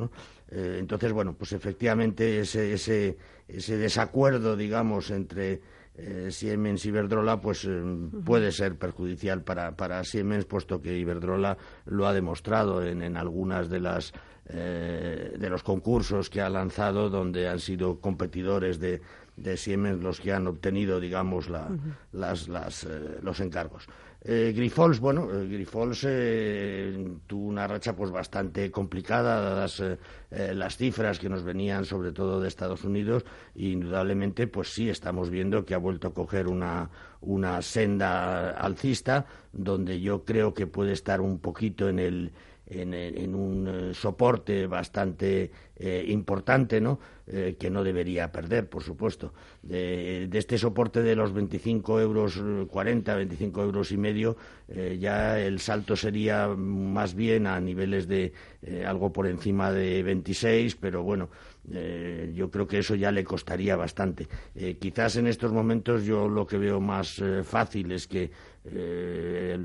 entonces, 0.50 1.12
bueno, 1.12 1.34
pues 1.34 1.52
efectivamente 1.52 2.40
ese, 2.40 2.72
ese, 2.72 3.16
ese 3.46 3.76
desacuerdo, 3.76 4.56
digamos, 4.56 5.10
entre 5.10 5.60
eh, 5.96 6.28
Siemens 6.32 6.84
y 6.84 6.88
Iberdrola, 6.88 7.40
pues 7.40 7.64
eh, 7.64 7.82
puede 8.24 8.50
ser 8.50 8.76
perjudicial 8.76 9.42
para, 9.42 9.76
para, 9.76 10.02
Siemens, 10.02 10.44
puesto 10.44 10.82
que 10.82 10.98
Iberdrola 10.98 11.56
lo 11.86 12.08
ha 12.08 12.12
demostrado 12.12 12.84
en, 12.84 13.00
en 13.00 13.16
algunas 13.16 13.68
de 13.68 13.78
las 13.78 14.12
eh, 14.46 15.36
de 15.38 15.48
los 15.48 15.62
concursos 15.62 16.28
que 16.28 16.42
ha 16.42 16.50
lanzado, 16.50 17.08
donde 17.08 17.48
han 17.48 17.60
sido 17.60 17.98
competidores 18.00 18.78
de, 18.78 19.00
de 19.36 19.56
Siemens 19.56 20.02
los 20.02 20.20
que 20.20 20.32
han 20.32 20.46
obtenido, 20.46 21.00
digamos, 21.00 21.48
la, 21.48 21.68
las, 22.12 22.48
las, 22.48 22.84
eh, 22.84 23.18
los 23.22 23.40
encargos. 23.40 23.88
Eh, 24.26 24.54
Grifols, 24.56 25.00
bueno, 25.00 25.28
eh, 25.30 25.46
Grifols 25.46 26.06
eh, 26.08 27.08
tuvo 27.26 27.46
una 27.46 27.66
racha 27.66 27.94
pues 27.94 28.10
bastante 28.10 28.70
complicada, 28.70 29.38
dadas 29.40 29.82
las 30.30 30.76
cifras 30.78 31.18
que 31.18 31.28
nos 31.28 31.44
venían 31.44 31.84
sobre 31.84 32.10
todo 32.10 32.40
de 32.40 32.48
Estados 32.48 32.84
Unidos, 32.84 33.24
e 33.54 33.66
indudablemente, 33.66 34.46
pues 34.46 34.72
sí, 34.72 34.88
estamos 34.88 35.28
viendo 35.28 35.64
que 35.64 35.74
ha 35.74 35.78
vuelto 35.78 36.08
a 36.08 36.14
coger 36.14 36.48
una, 36.48 36.88
una 37.20 37.60
senda 37.60 38.50
alcista, 38.52 39.26
donde 39.52 40.00
yo 40.00 40.24
creo 40.24 40.54
que 40.54 40.66
puede 40.66 40.92
estar 40.92 41.20
un 41.20 41.38
poquito 41.38 41.88
en 41.88 41.98
el 41.98 42.32
en, 42.66 43.34
un 43.34 43.68
eh, 43.68 43.94
soporte 43.94 44.66
bastante 44.66 45.50
eh, 45.76 46.04
importante, 46.08 46.80
¿no? 46.80 47.00
Eh, 47.26 47.56
que 47.58 47.68
no 47.68 47.82
debería 47.82 48.30
perder, 48.30 48.68
por 48.68 48.84
supuesto. 48.84 49.32
De, 49.62 50.28
este 50.32 50.56
soporte 50.56 51.02
de 51.02 51.16
los 51.16 51.32
25 51.32 52.00
euros, 52.00 52.40
40, 52.68 53.16
25 53.16 53.62
euros 53.62 53.90
y 53.90 53.96
medio, 53.96 54.36
ya 54.98 55.40
el 55.40 55.58
salto 55.58 55.96
sería 55.96 56.48
más 56.48 57.14
bien 57.14 57.46
a 57.46 57.60
niveles 57.60 58.06
de 58.08 58.32
algo 58.86 59.12
por 59.12 59.26
encima 59.26 59.72
de 59.72 60.02
26, 60.02 60.76
pero 60.76 61.02
bueno, 61.02 61.30
yo 62.34 62.50
creo 62.50 62.66
que 62.66 62.78
eso 62.78 62.94
ya 62.94 63.10
le 63.10 63.24
costaría 63.24 63.76
bastante. 63.76 64.28
quizás 64.78 65.16
en 65.16 65.26
estos 65.26 65.52
momentos 65.52 66.04
yo 66.04 66.28
lo 66.28 66.46
que 66.46 66.58
veo 66.58 66.80
más 66.80 67.22
fácil 67.44 67.92
es 67.92 68.06
que 68.06 68.30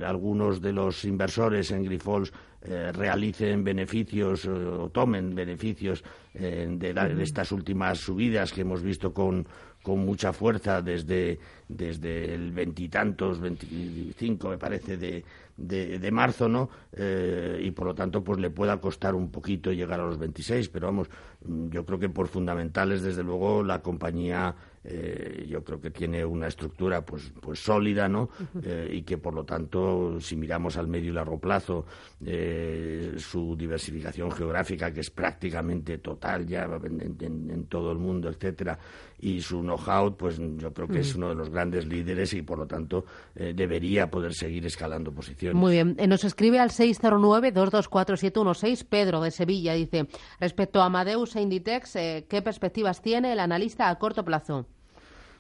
algunos 0.05 0.61
de 0.61 0.73
los 0.73 1.03
inversores 1.05 1.71
en 1.71 1.83
Grifols 1.83 2.31
eh, 2.61 2.91
realicen 2.91 3.63
beneficios 3.63 4.45
o 4.45 4.89
tomen 4.89 5.33
beneficios 5.33 5.98
eh, 6.33 6.67
de, 6.69 7.23
estas 7.23 7.51
últimas 7.51 7.99
subidas 7.99 8.51
que 8.53 8.61
hemos 8.61 8.81
visto 8.81 9.13
con, 9.13 9.47
con 9.81 9.99
mucha 9.99 10.33
fuerza 10.33 10.81
desde, 10.81 11.39
desde 11.67 12.33
el 12.33 12.51
veintitantos, 12.51 13.39
veinticinco 13.39 14.49
me 14.49 14.57
parece, 14.57 14.97
de, 14.97 15.23
de, 15.57 16.11
marzo, 16.11 16.47
¿no? 16.47 16.69
Eh, 16.93 17.59
y 17.63 17.71
por 17.71 17.87
lo 17.87 17.95
tanto, 17.95 18.23
pues 18.23 18.39
le 18.39 18.49
pueda 18.49 18.79
costar 18.79 19.15
un 19.15 19.29
poquito 19.31 19.71
llegar 19.71 19.99
a 19.99 20.05
los 20.05 20.17
26, 20.17 20.69
pero 20.69 20.87
vamos, 20.87 21.09
yo 21.41 21.85
creo 21.85 21.99
que 21.99 22.09
por 22.09 22.27
fundamentales, 22.27 23.01
desde 23.01 23.23
luego, 23.23 23.63
la 23.63 23.81
compañía 23.81 24.55
eh, 24.91 25.45
yo 25.47 25.63
creo 25.63 25.79
que 25.79 25.91
tiene 25.91 26.25
una 26.25 26.47
estructura 26.47 27.05
pues, 27.05 27.31
pues 27.39 27.59
sólida, 27.59 28.09
¿no? 28.09 28.31
Eh, 28.63 28.89
y 28.91 29.03
que 29.03 29.19
por 29.19 29.35
lo 29.35 29.43
tanto, 29.43 30.19
si 30.19 30.35
miramos 30.35 30.77
al 30.77 30.87
medio 30.87 31.11
y 31.11 31.13
largo 31.13 31.39
plazo, 31.39 31.85
eh, 32.25 33.13
su 33.17 33.55
diversificación 33.55 34.31
geográfica, 34.31 34.91
que 34.91 35.01
es 35.01 35.11
prácticamente 35.11 35.99
total 35.99 36.47
ya 36.47 36.67
en, 36.83 37.67
todo 37.69 37.91
el 37.91 37.99
mundo, 37.99 38.29
etcétera, 38.29 38.79
y 39.19 39.41
su 39.41 39.61
know-how, 39.61 40.17
pues 40.17 40.39
yo 40.57 40.73
creo 40.73 40.87
que 40.87 41.01
es 41.01 41.13
uno 41.13 41.29
de 41.29 41.35
los 41.35 41.51
grandes 41.51 41.85
líderes 41.85 42.33
y 42.33 42.41
por 42.41 42.57
lo 42.57 42.65
tanto 42.65 43.05
debería 43.35 44.09
poder 44.09 44.33
seguir 44.33 44.65
escalando 44.65 45.11
posiciones. 45.11 45.55
Muy 45.55 45.73
bien. 45.73 45.97
Nos 46.07 46.23
escribe 46.23 46.57
al 46.59 46.69
609-224-716 46.69 48.85
Pedro 48.87 49.19
de 49.21 49.31
Sevilla. 49.31 49.73
Dice, 49.73 50.07
respecto 50.39 50.81
a 50.81 50.85
Amadeus 50.85 51.35
e 51.35 51.41
Inditex, 51.41 51.91
¿qué 51.93 52.41
perspectivas 52.43 53.01
tiene 53.01 53.33
el 53.33 53.39
analista 53.39 53.89
a 53.89 53.99
corto 53.99 54.23
plazo? 54.23 54.65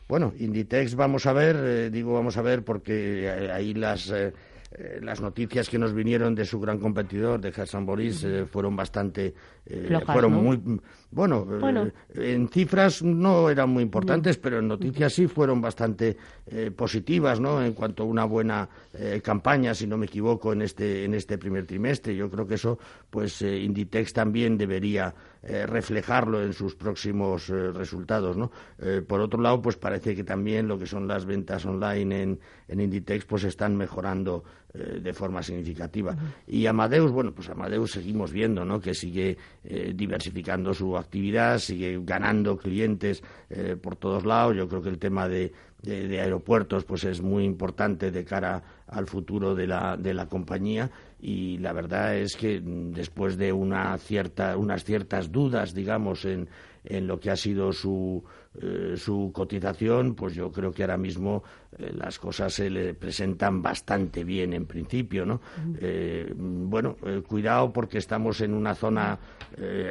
Bueno, 0.09 0.33
Inditex 0.39 0.95
vamos 0.95 1.27
a 1.27 1.33
ver, 1.33 1.55
eh, 1.55 1.89
digo 1.91 2.13
vamos 2.13 2.35
a 2.35 2.41
ver 2.41 2.63
porque 2.63 3.25
eh, 3.25 3.51
ahí 3.51 3.75
las, 3.75 4.09
eh, 4.09 4.33
las 5.03 5.21
noticias 5.21 5.69
que 5.69 5.77
nos 5.77 5.93
vinieron 5.93 6.33
de 6.33 6.45
su 6.45 6.59
gran 6.59 6.79
competidor, 6.79 7.39
de 7.39 7.49
Hassan 7.49 7.85
Boris, 7.85 8.25
fueron 8.51 8.75
bastante, 8.75 9.35
fueron 10.07 10.33
muy, 10.33 10.59
bueno, 11.11 11.45
en 12.13 12.49
cifras 12.49 13.01
no 13.01 13.49
eran 13.49 13.69
muy 13.69 13.83
importantes, 13.83 14.37
pero 14.37 14.59
en 14.59 14.67
noticias 14.67 15.13
sí 15.13 15.27
fueron 15.27 15.59
bastante 15.59 16.15
positivas, 16.75 17.39
¿no? 17.39 17.63
En 17.63 17.73
cuanto 17.73 18.03
a 18.03 18.05
una 18.05 18.25
buena 18.25 18.69
campaña, 19.23 19.73
si 19.73 19.87
no 19.87 19.97
me 19.97 20.05
equivoco, 20.05 20.53
en 20.53 20.61
este, 20.61 21.05
en 21.05 21.15
este 21.15 21.37
primer 21.37 21.65
trimestre. 21.65 22.15
Yo 22.15 22.29
creo 22.29 22.45
que 22.45 22.55
eso, 22.55 22.77
pues 23.09 23.41
Inditex 23.41 24.13
también 24.13 24.57
debería 24.57 25.13
eh, 25.41 25.65
reflejarlo 25.65 26.43
en 26.43 26.51
sus 26.51 26.75
próximos 26.75 27.49
eh, 27.49 27.71
resultados. 27.71 28.35
¿no? 28.35 28.51
Eh, 28.77 29.01
por 29.07 29.21
otro 29.21 29.41
lado, 29.41 29.61
pues 29.61 29.77
parece 29.77 30.13
que 30.13 30.25
también 30.25 30.67
lo 30.67 30.77
que 30.77 30.85
son 30.85 31.07
las 31.07 31.25
ventas 31.25 31.65
online 31.65 32.21
en, 32.21 32.39
en 32.67 32.81
Inditex 32.81 33.23
pues 33.23 33.45
están 33.45 33.77
mejorando 33.77 34.43
de 34.73 35.13
forma 35.13 35.41
significativa. 35.41 36.15
Y 36.47 36.65
Amadeus, 36.67 37.11
bueno, 37.11 37.31
pues 37.31 37.49
Amadeus 37.49 37.91
seguimos 37.91 38.31
viendo 38.31 38.63
¿no? 38.63 38.79
que 38.79 38.93
sigue 38.93 39.35
diversificando 39.95 40.73
su 40.73 40.95
actividad, 40.95 41.57
sigue 41.57 41.99
ganando 42.03 42.55
clientes 42.57 43.23
por 43.81 43.95
todos 43.95 44.25
lados. 44.25 44.55
Yo 44.55 44.67
creo 44.69 44.81
que 44.81 44.89
el 44.89 44.99
tema 44.99 45.27
de, 45.27 45.51
de, 45.81 46.21
aeropuertos 46.21 46.83
pues 46.83 47.03
es 47.03 47.21
muy 47.21 47.43
importante 47.43 48.11
de 48.11 48.25
cara 48.25 48.61
al 48.87 49.07
futuro 49.07 49.55
de 49.55 49.67
la, 49.67 49.97
de 49.97 50.13
la 50.13 50.27
compañía 50.27 50.89
y 51.21 51.57
la 51.57 51.73
verdad 51.73 52.15
es 52.15 52.35
que 52.35 52.61
después 52.63 53.37
de 53.37 53.51
una 53.51 53.97
cierta, 53.97 54.55
unas 54.57 54.83
ciertas 54.83 55.31
dudas, 55.31 55.73
digamos, 55.73 56.23
en, 56.25 56.47
en 56.85 57.07
lo 57.07 57.19
que 57.19 57.29
ha 57.29 57.35
sido 57.35 57.73
su, 57.73 58.23
eh, 58.61 58.93
su 58.95 59.31
cotización, 59.33 60.15
pues 60.15 60.33
yo 60.33 60.51
creo 60.51 60.71
que 60.71 60.83
ahora 60.83 60.97
mismo 60.97 61.43
eh, 61.77 61.91
las 61.93 62.17
cosas 62.19 62.53
se 62.53 62.69
le 62.69 62.93
presentan 62.93 63.61
bastante 63.61 64.23
bien 64.23 64.53
en 64.53 64.65
principio, 64.65 65.25
¿no? 65.25 65.41
Eh, 65.79 66.33
bueno, 66.35 66.95
cuidado 67.27 67.71
porque 67.73 67.97
estamos 67.97 68.39
en 68.41 68.53
una 68.53 68.73
zona 68.73 69.19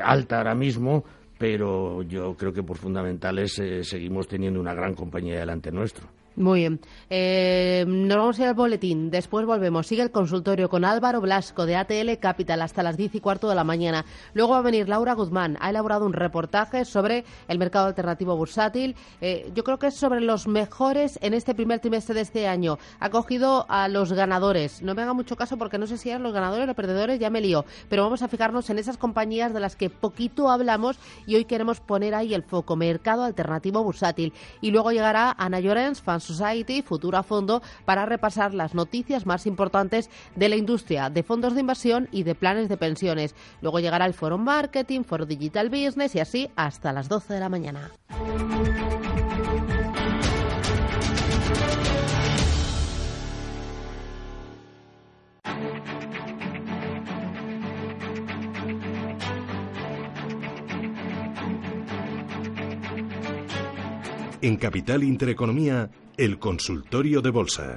alta 0.03 0.39
ahora 0.39 0.55
mismo, 0.55 1.05
pero 1.39 2.03
yo 2.03 2.35
creo 2.37 2.53
que 2.53 2.63
por 2.63 2.79
fundamentales 2.79 3.61
seguimos 3.83 4.27
teniendo 4.27 4.61
una 4.61 4.75
gran 4.75 4.95
compañía 4.95 5.39
delante 5.39 5.71
nuestro. 5.71 6.18
Muy 6.39 6.61
bien. 6.61 6.81
Eh, 7.11 7.85
nos 7.89 8.17
vamos 8.17 8.39
a 8.39 8.43
ir 8.43 8.49
al 8.49 8.55
boletín. 8.55 9.11
Después 9.11 9.45
volvemos. 9.45 9.89
Sigue 9.89 10.03
el 10.03 10.13
consultorio 10.13 10.69
con 10.69 10.85
Álvaro 10.85 11.21
Blasco 11.21 11.67
de 11.67 11.75
ATL 11.75 12.17
Capital 12.21 12.63
hasta 12.63 12.85
las 12.85 12.97
diez 12.97 13.13
y 13.17 13.21
cuarto 13.21 13.49
de 13.49 13.57
la 13.57 13.65
mañana. 13.65 14.05
Luego 14.35 14.53
va 14.53 14.59
a 14.59 14.63
venir 14.63 14.89
Laura 14.89 15.15
Guzmán. 15.15 15.59
Ha 15.61 15.71
elaborado 15.71 16.07
un 16.07 16.13
reportaje 16.13 16.85
sobre 16.85 17.25
el 17.49 17.59
mercado 17.59 17.87
alternativo 17.87 18.37
bursátil. 18.37 18.95
Eh, 19.21 19.51
yo 19.53 19.65
creo 19.65 19.81
que 19.81 19.89
es 19.89 19.97
sobre 19.97 20.21
los 20.21 20.47
mejores 20.47 21.19
en 21.23 21.35
este 21.35 21.57
primer 21.57 21.81
trimestre 21.81 22.15
de 22.15 22.21
este 22.21 22.47
año. 22.47 22.79
Ha 23.01 23.11
cogido 23.11 23.67
a 23.69 23.89
los 23.89 24.13
ganadores. 24.13 24.81
No 24.81 24.95
me 24.95 25.03
haga 25.03 25.15
mucho 25.15 25.35
caso 25.35 25.59
porque 25.59 25.79
no 25.79 25.89
sé 25.89 25.99
si 25.99 26.11
eran 26.11 26.23
los 26.23 26.33
ganadores 26.33 26.69
o 26.69 26.75
perdedores, 26.75 27.19
ya 27.19 27.31
me 27.31 27.41
lío. 27.41 27.65
Pero 27.89 28.05
vamos 28.05 28.23
a 28.23 28.29
fijarnos 28.29 28.71
en 28.71 28.79
esas 28.79 28.97
compañías 28.97 29.53
de 29.53 29.59
las 29.59 29.75
que 29.75 29.91
poquito 29.91 30.51
hablamos 30.51 31.01
y 31.27 31.35
hoy 31.35 31.47
queremos 31.47 31.81
poner 31.81 32.15
ahí 32.15 32.33
el 32.33 32.45
foco. 32.45 32.77
Mercado 32.77 33.25
alternativo 33.25 33.83
bursátil. 33.83 34.33
Y 34.61 34.71
luego 34.71 34.93
llegará 34.93 35.35
Ana 35.37 35.59
Llorens, 35.59 36.01
fans 36.01 36.28
Society, 36.29 36.83
Futura 36.83 37.23
Fondo, 37.23 37.63
para 37.85 38.07
repasar 38.07 38.55
las 38.55 38.75
noticias 38.75 39.27
más 39.27 39.47
importantes 39.47 40.11
de 40.37 40.49
la 40.49 40.57
industria 40.57 41.11
de 41.11 41.23
fondos 41.23 41.55
de 41.55 41.61
inversión 41.61 42.09
y 42.13 42.23
de 42.23 42.35
planes 42.35 42.69
de 42.69 42.77
pensiones. 42.77 43.35
Luego 43.61 43.81
llegará 43.81 44.07
el 44.07 44.15
Foro 44.15 44.39
Marketing, 44.39 45.03
Foro 45.03 45.27
Digital 45.27 45.69
Business 45.71 46.15
y 46.15 46.21
así 46.21 46.51
hasta 46.57 46.93
las 46.93 47.09
12 47.09 47.35
de 47.35 47.41
la 47.41 47.49
mañana. 47.49 47.91
En 64.41 64.57
Capital 64.57 65.03
Intereconomía, 65.03 65.91
el 66.19 66.41
consultorio 66.41 67.23
de 67.23 67.31
bolsa. 67.31 67.77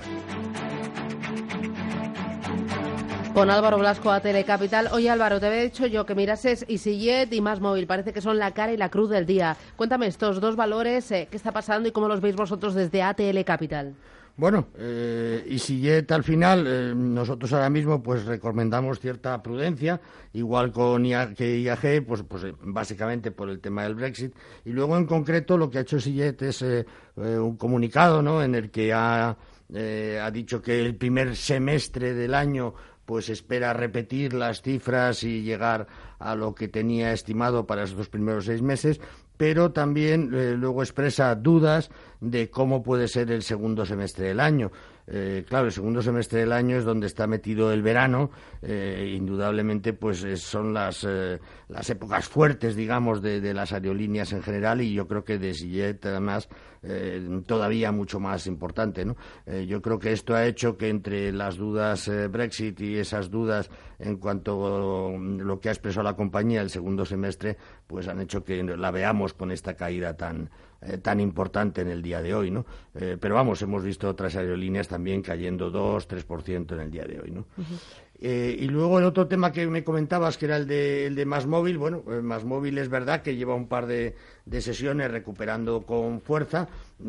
Con 3.36 3.51
Álvaro 3.51 3.77
Blasco 3.77 4.12
a 4.12 4.19
Telecapital. 4.19 4.89
Oye 4.91 5.12
Álvaro, 5.12 5.39
te 5.39 5.45
había 5.45 5.62
dicho 5.62 5.86
yo 5.86 6.07
que 6.07 6.15
mirases 6.15 6.65
EasyJet 6.67 7.31
y 7.31 7.39
Más 7.39 7.62
Móvil. 7.62 7.86
Parece 7.86 8.13
que 8.13 8.19
son 8.19 8.39
la 8.39 8.51
cara 8.51 8.74
y 8.74 8.77
la 8.77 8.89
cruz 8.89 9.10
del 9.12 9.27
día. 9.27 9.55
Cuéntame 9.75 10.07
estos 10.07 10.41
dos 10.41 10.55
valores, 10.55 11.12
eh, 11.12 11.27
qué 11.29 11.38
está 11.38 11.51
pasando 11.51 11.88
y 11.88 11.91
cómo 11.91 12.07
los 12.07 12.19
veis 12.19 12.36
vosotros 12.36 12.74
desde 12.74 13.03
ATL 13.03 13.43
Capital. 13.45 13.93
Bueno, 14.38 14.70
eh, 14.78 15.46
EasyJet 15.50 16.12
al 16.12 16.24
final, 16.24 16.66
eh, 16.66 16.94
nosotros 16.96 17.52
ahora 17.54 17.70
mismo 17.70 18.02
pues 18.02 18.26
recomendamos 18.26 19.00
cierta 19.00 19.44
prudencia, 19.44 20.00
igual 20.34 20.72
con 20.72 21.04
que 21.36 21.60
IAG, 21.60 22.06
pues, 22.06 22.24
pues 22.24 22.46
eh, 22.46 22.54
básicamente 22.62 23.32
por 23.32 23.50
el 23.50 23.60
tema 23.60 23.84
del 23.84 23.96
Brexit. 23.96 24.34
Y 24.66 24.72
luego 24.72 24.98
en 24.98 25.06
concreto 25.06 25.58
lo 25.58 25.70
que 25.70 25.80
ha 25.80 25.82
hecho 25.82 25.98
EasyJet 25.98 26.42
es 26.44 26.62
eh, 26.62 26.86
un 27.16 27.58
comunicado 27.58 28.22
¿no? 28.22 28.42
en 28.42 28.56
el 28.56 28.72
que 28.72 28.94
ha, 28.94 29.30
ha 29.30 30.32
dicho 30.32 30.62
que 30.62 30.80
el 30.80 30.96
primer 30.96 31.36
semestre 31.36 32.14
del 32.14 32.34
año 32.34 32.74
pues 33.06 33.30
espera 33.30 33.74
repetir 33.74 34.34
las 34.34 34.62
cifras 34.62 35.24
y 35.24 35.42
llegar 35.42 35.88
a 36.18 36.36
lo 36.36 36.56
que 36.56 36.70
tenía 36.70 37.12
estimado 37.12 37.68
para 37.68 37.84
esos 37.84 38.08
primeros 38.08 38.46
seis 38.46 38.62
meses, 38.62 39.02
pero 39.41 39.71
también 39.71 40.29
eh, 40.36 40.53
luego 40.55 40.83
expresa 40.83 41.33
dudas 41.33 41.89
de 42.19 42.51
cómo 42.51 42.83
puede 42.83 43.07
ser 43.07 43.31
el 43.31 43.41
segundo 43.41 43.88
semestre 43.88 44.27
del 44.27 44.39
año. 44.39 44.71
Eh, 45.07 45.43
claro, 45.50 45.65
el 45.65 45.71
segundo 45.71 46.03
semestre 46.03 46.41
del 46.41 46.51
año 46.51 46.77
es 46.77 46.86
donde 46.86 47.07
está 47.07 47.25
metido 47.25 47.74
el 47.74 47.81
verano. 47.81 48.29
Eh, 48.62 49.15
indudablemente, 49.17 49.93
pues 49.93 50.24
son 50.39 50.75
las, 50.75 51.07
las 51.69 51.89
épocas 51.89 52.27
fuertes, 52.27 52.75
digamos, 52.75 53.24
de, 53.24 53.41
de, 53.41 53.55
las 53.55 53.74
aerolíneas 53.74 54.31
en 54.31 54.43
general 54.43 54.79
y 54.79 54.93
yo 54.93 55.07
creo 55.07 55.24
que 55.24 55.39
de 55.39 55.55
Sillet, 55.55 56.05
además, 56.05 56.48
eh, 56.84 57.42
todavía 57.46 57.92
mucho 57.92 58.20
más 58.20 58.48
importante. 58.48 59.06
¿no? 59.06 59.16
Eh, 59.46 59.66
yo 59.68 59.82
creo 59.82 60.00
que 60.00 60.12
esto 60.12 60.34
ha 60.34 60.46
hecho 60.46 60.78
que 60.78 60.90
entre 60.90 61.32
las 61.32 61.58
dudas 61.58 62.08
eh, 62.08 62.28
Brexit 62.28 62.80
y 62.82 62.98
esas 62.98 63.30
dudas 63.30 63.70
en 64.00 64.18
cuanto 64.18 64.66
a 64.66 65.18
lo 65.18 65.60
que 65.60 65.70
ha 65.70 65.72
expresado 65.72 66.04
la 66.04 66.16
compañía 66.16 66.62
el 66.62 66.72
segundo 66.72 67.06
semestre, 67.06 67.58
pues 67.86 68.08
han 68.08 68.20
hecho 68.20 68.44
que 68.44 68.64
la 68.64 68.90
veamos 68.90 69.34
con 69.34 69.52
esta 69.52 69.76
caída 69.76 70.18
tan, 70.18 70.50
tan 71.04 71.20
importante 71.20 71.82
en 71.82 71.90
el 71.90 72.02
día 72.02 72.20
de 72.24 72.34
hoy, 72.34 72.50
¿no? 72.50 72.66
pero 72.94 73.36
vamos, 73.36 73.62
hemos 73.62 73.84
visto 73.84 74.10
otras 74.10 74.36
aerolíneas 74.36 74.88
también 74.88 75.22
cayendo 75.22 75.70
2, 75.70 76.10
3% 76.10 76.74
en 76.74 76.80
el 76.80 76.90
día 76.90 77.06
de 77.06 77.20
hoy, 77.20 77.30
¿no? 77.30 77.46
Eh, 78.24 78.56
y 78.60 78.68
luego 78.68 79.00
el 79.00 79.06
otro 79.06 79.28
tema 79.28 79.51
que 79.51 79.66
me 79.66 79.84
comentabas, 79.84 80.38
que 80.38 80.46
era 80.46 80.58
el 80.58 80.68
de, 80.68 81.08
el 81.08 81.16
de 81.16 81.25
Más 81.25 81.48
Móvil, 81.48 81.80
bueno, 81.80 82.04
eh, 82.08 82.22
Más 82.22 82.46
Móvil 82.46 82.78
es 82.78 82.88
verdad 82.88 83.24
que 83.24 83.36
lleva 83.36 83.56
un 83.56 83.68
par 83.68 83.88
de, 83.88 84.13
sesiones 84.60 85.10
recuperando 85.10 85.82
con 85.82 86.22
fuerza, 86.22 86.68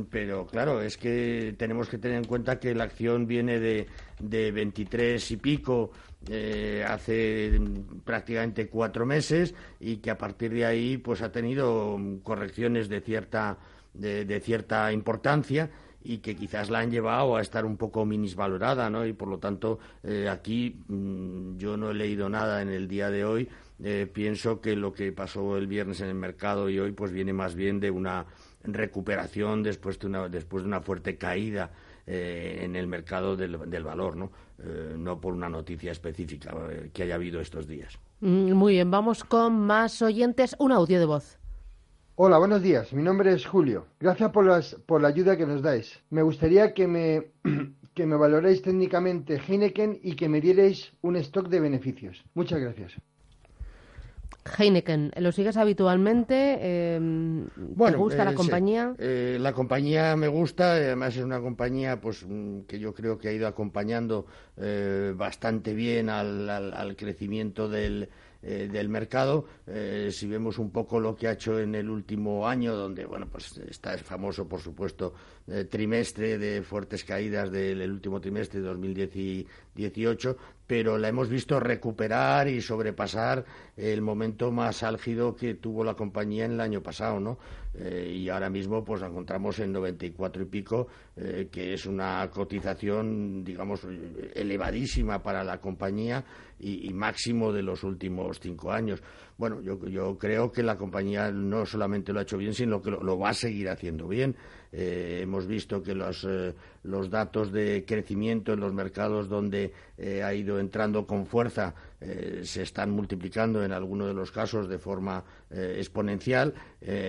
pero 0.08 0.46
claro, 0.46 0.80
es 0.80 0.96
que 0.96 1.54
tenemos 1.58 1.90
que 1.90 1.98
tener 1.98 2.16
en 2.16 2.24
cuenta 2.24 2.58
que 2.58 2.74
la 2.74 2.84
acción 2.84 3.26
viene 3.26 3.60
de, 3.60 3.88
de 4.20 4.52
23 4.52 5.30
y 5.32 5.36
pico 5.36 5.90
eh, 6.30 6.82
hace 6.88 7.60
prácticamente 8.04 8.68
cuatro 8.68 9.04
meses 9.04 9.54
y 9.80 9.98
que 9.98 10.10
a 10.10 10.16
partir 10.16 10.54
de 10.54 10.64
ahí 10.64 10.96
pues 10.96 11.20
ha 11.20 11.30
tenido 11.30 11.98
correcciones 12.22 12.88
de 12.88 13.02
cierta, 13.02 13.58
de 13.92 14.40
cierta 14.40 14.90
importancia 14.90 15.68
y 16.04 16.18
que 16.18 16.36
quizás 16.36 16.70
la 16.70 16.80
han 16.80 16.90
llevado 16.90 17.36
a 17.36 17.40
estar 17.40 17.64
un 17.64 17.76
poco 17.76 18.04
minisvalorada, 18.04 18.90
¿no? 18.90 19.06
Y 19.06 19.12
por 19.12 19.28
lo 19.28 19.38
tanto, 19.38 19.78
eh, 20.02 20.28
aquí 20.28 20.76
mm, 20.88 21.56
yo 21.56 21.76
no 21.76 21.90
he 21.90 21.94
leído 21.94 22.28
nada 22.28 22.62
en 22.62 22.68
el 22.68 22.88
día 22.88 23.10
de 23.10 23.24
hoy. 23.24 23.48
Eh, 23.82 24.08
pienso 24.12 24.60
que 24.60 24.76
lo 24.76 24.92
que 24.92 25.12
pasó 25.12 25.56
el 25.56 25.66
viernes 25.66 26.00
en 26.00 26.08
el 26.08 26.14
mercado 26.14 26.68
y 26.68 26.78
hoy, 26.78 26.92
pues 26.92 27.12
viene 27.12 27.32
más 27.32 27.54
bien 27.54 27.80
de 27.80 27.90
una 27.90 28.26
recuperación 28.64 29.62
después 29.62 29.98
de 29.98 30.06
una, 30.06 30.28
después 30.28 30.62
de 30.62 30.68
una 30.68 30.80
fuerte 30.80 31.16
caída 31.16 31.70
eh, 32.06 32.60
en 32.62 32.76
el 32.76 32.86
mercado 32.86 33.36
del, 33.36 33.58
del 33.68 33.82
valor, 33.82 34.16
¿no? 34.16 34.30
no 34.96 35.20
por 35.20 35.34
una 35.34 35.48
noticia 35.48 35.90
específica 35.90 36.54
que 36.92 37.02
haya 37.02 37.16
habido 37.16 37.40
estos 37.40 37.66
días. 37.66 37.98
Mm, 38.20 38.52
muy 38.52 38.74
bien, 38.74 38.92
vamos 38.92 39.24
con 39.24 39.58
más 39.58 40.00
oyentes. 40.02 40.54
Un 40.60 40.70
audio 40.70 41.00
de 41.00 41.06
voz. 41.06 41.41
Hola, 42.24 42.38
buenos 42.38 42.62
días. 42.62 42.92
Mi 42.92 43.02
nombre 43.02 43.32
es 43.32 43.44
Julio. 43.44 43.88
Gracias 43.98 44.30
por, 44.30 44.46
las, 44.46 44.76
por 44.86 45.02
la 45.02 45.08
ayuda 45.08 45.36
que 45.36 45.44
nos 45.44 45.60
dais. 45.60 45.98
Me 46.10 46.22
gustaría 46.22 46.72
que 46.72 46.86
me, 46.86 47.32
que 47.94 48.06
me 48.06 48.14
valoréis 48.14 48.62
técnicamente 48.62 49.40
Heineken 49.44 49.98
y 50.04 50.14
que 50.14 50.28
me 50.28 50.40
dierais 50.40 50.92
un 51.00 51.16
stock 51.16 51.48
de 51.48 51.58
beneficios. 51.58 52.22
Muchas 52.34 52.60
gracias. 52.60 52.92
Heineken, 54.56 55.10
¿lo 55.16 55.32
sigues 55.32 55.56
habitualmente? 55.56 56.58
Eh, 56.60 57.44
¿Te 57.76 57.96
gusta 57.96 58.24
la 58.24 58.30
eh, 58.30 58.34
compañía? 58.34 58.94
Eh, 58.98 59.38
la 59.40 59.52
compañía 59.52 60.14
me 60.14 60.28
gusta, 60.28 60.74
además 60.74 61.16
es 61.16 61.24
una 61.24 61.40
compañía 61.40 62.00
pues 62.00 62.24
mm, 62.24 62.60
que 62.68 62.78
yo 62.78 62.94
creo 62.94 63.18
que 63.18 63.30
ha 63.30 63.32
ido 63.32 63.48
acompañando 63.48 64.26
bastante 65.16 65.74
bien 65.74 66.08
al 66.08 66.94
crecimiento 66.96 67.68
del, 67.68 68.10
eh, 68.42 68.68
del 68.70 68.88
mercado. 68.88 69.44
Eh, 69.66 70.10
si 70.12 70.26
vemos 70.26 70.58
un 70.58 70.70
poco 70.70 70.98
lo 70.98 71.14
que 71.14 71.28
ha 71.28 71.32
hecho 71.32 71.60
en 71.60 71.74
el 71.74 71.88
último 71.88 72.46
año, 72.48 72.74
donde 72.74 73.04
bueno, 73.04 73.28
pues 73.30 73.56
está 73.58 73.96
famoso, 73.98 74.48
por 74.48 74.60
supuesto, 74.60 75.14
eh, 75.48 75.64
trimestre 75.64 76.38
de 76.38 76.62
fuertes 76.62 77.04
caídas 77.04 77.50
del 77.50 77.90
último 77.90 78.20
trimestre 78.20 78.60
de 78.60 78.66
2018, 78.68 80.36
pero 80.66 80.98
la 80.98 81.08
hemos 81.08 81.28
visto 81.28 81.58
recuperar 81.58 82.48
y 82.48 82.60
sobrepasar 82.60 83.44
el 83.76 84.02
momento 84.02 84.52
más 84.52 84.82
álgido 84.82 85.34
que 85.34 85.54
tuvo 85.54 85.84
la 85.84 85.94
compañía 85.94 86.44
en 86.44 86.52
el 86.52 86.60
año 86.60 86.82
pasado, 86.82 87.18
¿no? 87.18 87.38
Eh, 87.74 88.12
y 88.14 88.28
ahora 88.28 88.50
mismo 88.50 88.84
pues 88.84 89.00
la 89.00 89.08
encontramos 89.08 89.58
en 89.58 89.72
94 89.72 90.42
y 90.42 90.46
pico, 90.46 90.88
eh, 91.16 91.48
que 91.50 91.74
es 91.74 91.86
una 91.86 92.28
cotización, 92.30 93.42
digamos, 93.42 93.86
elevadísima 94.34 95.22
para 95.22 95.42
la 95.42 95.58
compañía 95.58 96.24
y, 96.60 96.92
máximo 96.92 97.52
de 97.52 97.62
los 97.62 97.82
últimos 97.82 98.38
cinco 98.38 98.70
años. 98.70 99.02
Bueno, 99.36 99.60
yo, 99.60 99.84
yo, 99.88 100.16
creo 100.16 100.52
que 100.52 100.62
la 100.62 100.76
compañía 100.76 101.32
no 101.32 101.66
solamente 101.66 102.12
lo 102.12 102.20
ha 102.20 102.22
hecho 102.22 102.38
bien, 102.38 102.54
sino 102.54 102.80
que 102.80 102.90
lo 102.90 103.18
va 103.18 103.30
a 103.30 103.34
seguir 103.34 103.68
haciendo 103.68 104.06
bien. 104.06 104.36
Eh, 104.72 105.20
hemos 105.22 105.46
visto 105.46 105.82
que 105.82 105.94
los, 105.94 106.24
eh, 106.24 106.54
los, 106.82 107.10
datos 107.10 107.52
de 107.52 107.84
crecimiento 107.86 108.54
en 108.54 108.60
los 108.60 108.72
mercados 108.72 109.28
donde 109.28 109.74
eh, 109.98 110.22
ha 110.22 110.32
ido 110.32 110.58
entrando 110.58 111.06
con 111.06 111.26
fuerza 111.26 111.74
se 112.42 112.62
están 112.62 112.90
multiplicando 112.90 113.64
en 113.64 113.70
algunos 113.70 114.08
de 114.08 114.14
los 114.14 114.32
casos 114.32 114.68
de 114.68 114.76
forma 114.76 115.22
exponencial 115.50 116.52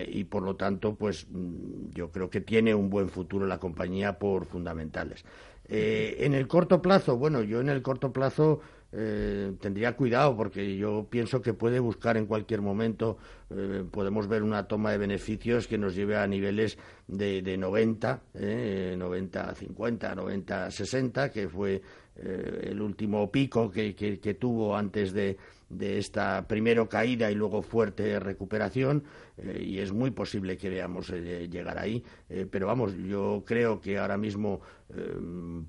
y 0.08 0.24
por 0.26 0.44
lo 0.44 0.56
tanto 0.56 0.94
pues 0.94 1.26
mm, 1.32 1.90
yo 1.96 2.12
creo 2.12 2.30
que 2.30 2.42
tiene 2.42 2.76
un 2.76 2.92
buen 2.92 3.10
futuro 3.10 3.48
la 3.48 3.58
compañía 3.58 4.20
por 4.20 4.46
fundamentales. 4.46 5.26
en 5.68 6.36
el 6.36 6.48
corto 6.48 6.80
plazo, 6.80 7.18
bueno, 7.18 7.42
yo 7.42 7.60
en 7.60 7.70
el 7.70 7.82
corto 7.82 8.14
plazo 8.14 8.62
eh, 8.96 9.54
tendría 9.60 9.96
cuidado 9.96 10.38
porque 10.38 10.78
yo 10.78 11.08
pienso 11.10 11.42
que 11.42 11.54
puede 11.54 11.80
buscar 11.80 12.16
en 12.16 12.28
cualquier 12.28 12.62
momento, 12.62 13.18
eh, 13.50 13.84
podemos 13.90 14.28
ver 14.28 14.44
una 14.44 14.68
toma 14.68 14.92
de 14.92 15.00
beneficios 15.00 15.68
que 15.68 15.78
nos 15.78 15.96
lleve 15.96 16.16
a 16.16 16.28
niveles 16.28 16.78
de, 17.08 17.42
de 17.42 17.58
90, 17.58 18.22
eh, 18.36 18.96
90, 18.98 19.56
50, 19.56 20.16
90, 20.16 20.72
60, 20.72 21.32
que 21.32 21.50
fue 21.50 21.82
eh, 22.16 22.68
el 22.70 22.82
último 22.82 23.32
pico 23.32 23.72
que, 23.72 23.96
que 23.96 24.34
tuvo 24.36 24.78
antes 24.78 25.12
de, 25.12 25.38
de 25.78 25.98
esta 25.98 26.48
primero 26.48 26.88
caída 26.90 27.32
y 27.32 27.36
luego 27.36 27.62
fuerte 27.62 28.20
recuperación 28.20 29.04
eh, 29.38 29.64
y 29.66 29.80
es 29.80 29.92
muy 29.92 30.12
posible 30.12 30.58
que 30.58 30.70
veamos 30.70 31.10
eh, 31.10 31.48
llegar 31.50 31.78
ahí 31.78 32.04
eh, 32.30 32.48
pero 32.50 32.68
vamos 32.68 32.96
yo 32.98 33.44
creo 33.46 33.82
que 33.82 33.98
ahora 33.98 34.18
mismo 34.18 34.62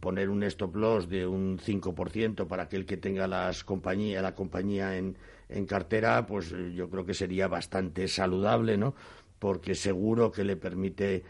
poner 0.01 0.29
un 0.29 0.43
stop 0.43 0.77
loss 0.77 1.09
de 1.09 1.27
un 1.27 1.59
5% 1.59 2.47
para 2.47 2.65
aquel 2.65 2.85
que 2.85 2.99
tenga 2.99 3.27
las 3.27 3.65
compañía, 3.65 4.21
la 4.21 4.35
compañía 4.35 4.99
en, 4.99 5.17
en 5.49 5.65
cartera 5.65 6.27
pues 6.27 6.55
yo 6.75 6.91
creo 6.91 7.07
que 7.07 7.15
sería 7.15 7.49
bastante 7.49 8.07
saludable 8.07 8.77
no 8.77 8.95
porque 9.39 9.75
seguro 9.75 10.31
que 10.31 10.45
le 10.45 10.57
permite 10.57 11.23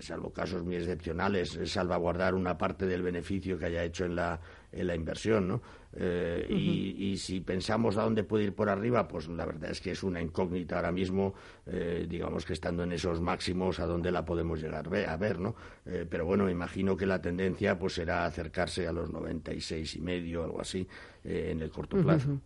salvo 0.00 0.32
casos 0.32 0.64
muy 0.64 0.74
excepcionales 0.74 1.56
salvaguardar 1.66 2.34
una 2.34 2.58
parte 2.58 2.86
del 2.86 3.02
beneficio 3.02 3.58
que 3.58 3.66
haya 3.66 3.84
hecho 3.84 4.06
en 4.06 4.16
la 4.16 4.40
en 4.72 4.86
la 4.88 4.96
inversión 4.96 5.46
no 5.46 5.62
eh, 5.92 6.46
y, 6.48 7.16
si 7.16 7.40
pensamos 7.40 7.96
a 7.96 8.02
dónde 8.02 8.22
puede 8.22 8.44
ir 8.44 8.54
por 8.54 8.68
arriba, 8.68 9.08
pues 9.08 9.26
la 9.28 9.44
verdad 9.44 9.72
es 9.72 9.80
que 9.80 9.90
es 9.90 10.04
una 10.04 10.22
incógnita 10.22 10.76
ahora 10.76 10.92
mismo, 10.92 11.34
eh, 11.66 12.06
digamos 12.08 12.44
que 12.44 12.52
estando 12.52 12.84
en 12.84 12.92
esos 12.92 13.20
máximos, 13.20 13.80
a 13.80 13.86
dónde 13.86 14.12
la 14.12 14.24
podemos 14.24 14.62
llegar 14.62 14.86
a 14.86 15.16
ver, 15.16 15.40
¿no? 15.40 15.56
Eh, 15.84 16.06
pero 16.08 16.24
bueno, 16.24 16.48
imagino 16.48 16.96
que 16.96 17.06
la 17.06 17.20
tendencia 17.20 17.76
pues 17.78 17.94
será 17.94 18.24
acercarse 18.24 18.86
a 18.86 18.92
los 18.92 19.10
96 19.10 19.96
y 19.96 20.00
medio, 20.00 20.44
algo 20.44 20.60
así, 20.60 20.86
en 21.22 21.60
el 21.60 21.70
corto 21.70 21.98
plazo. 21.98 22.40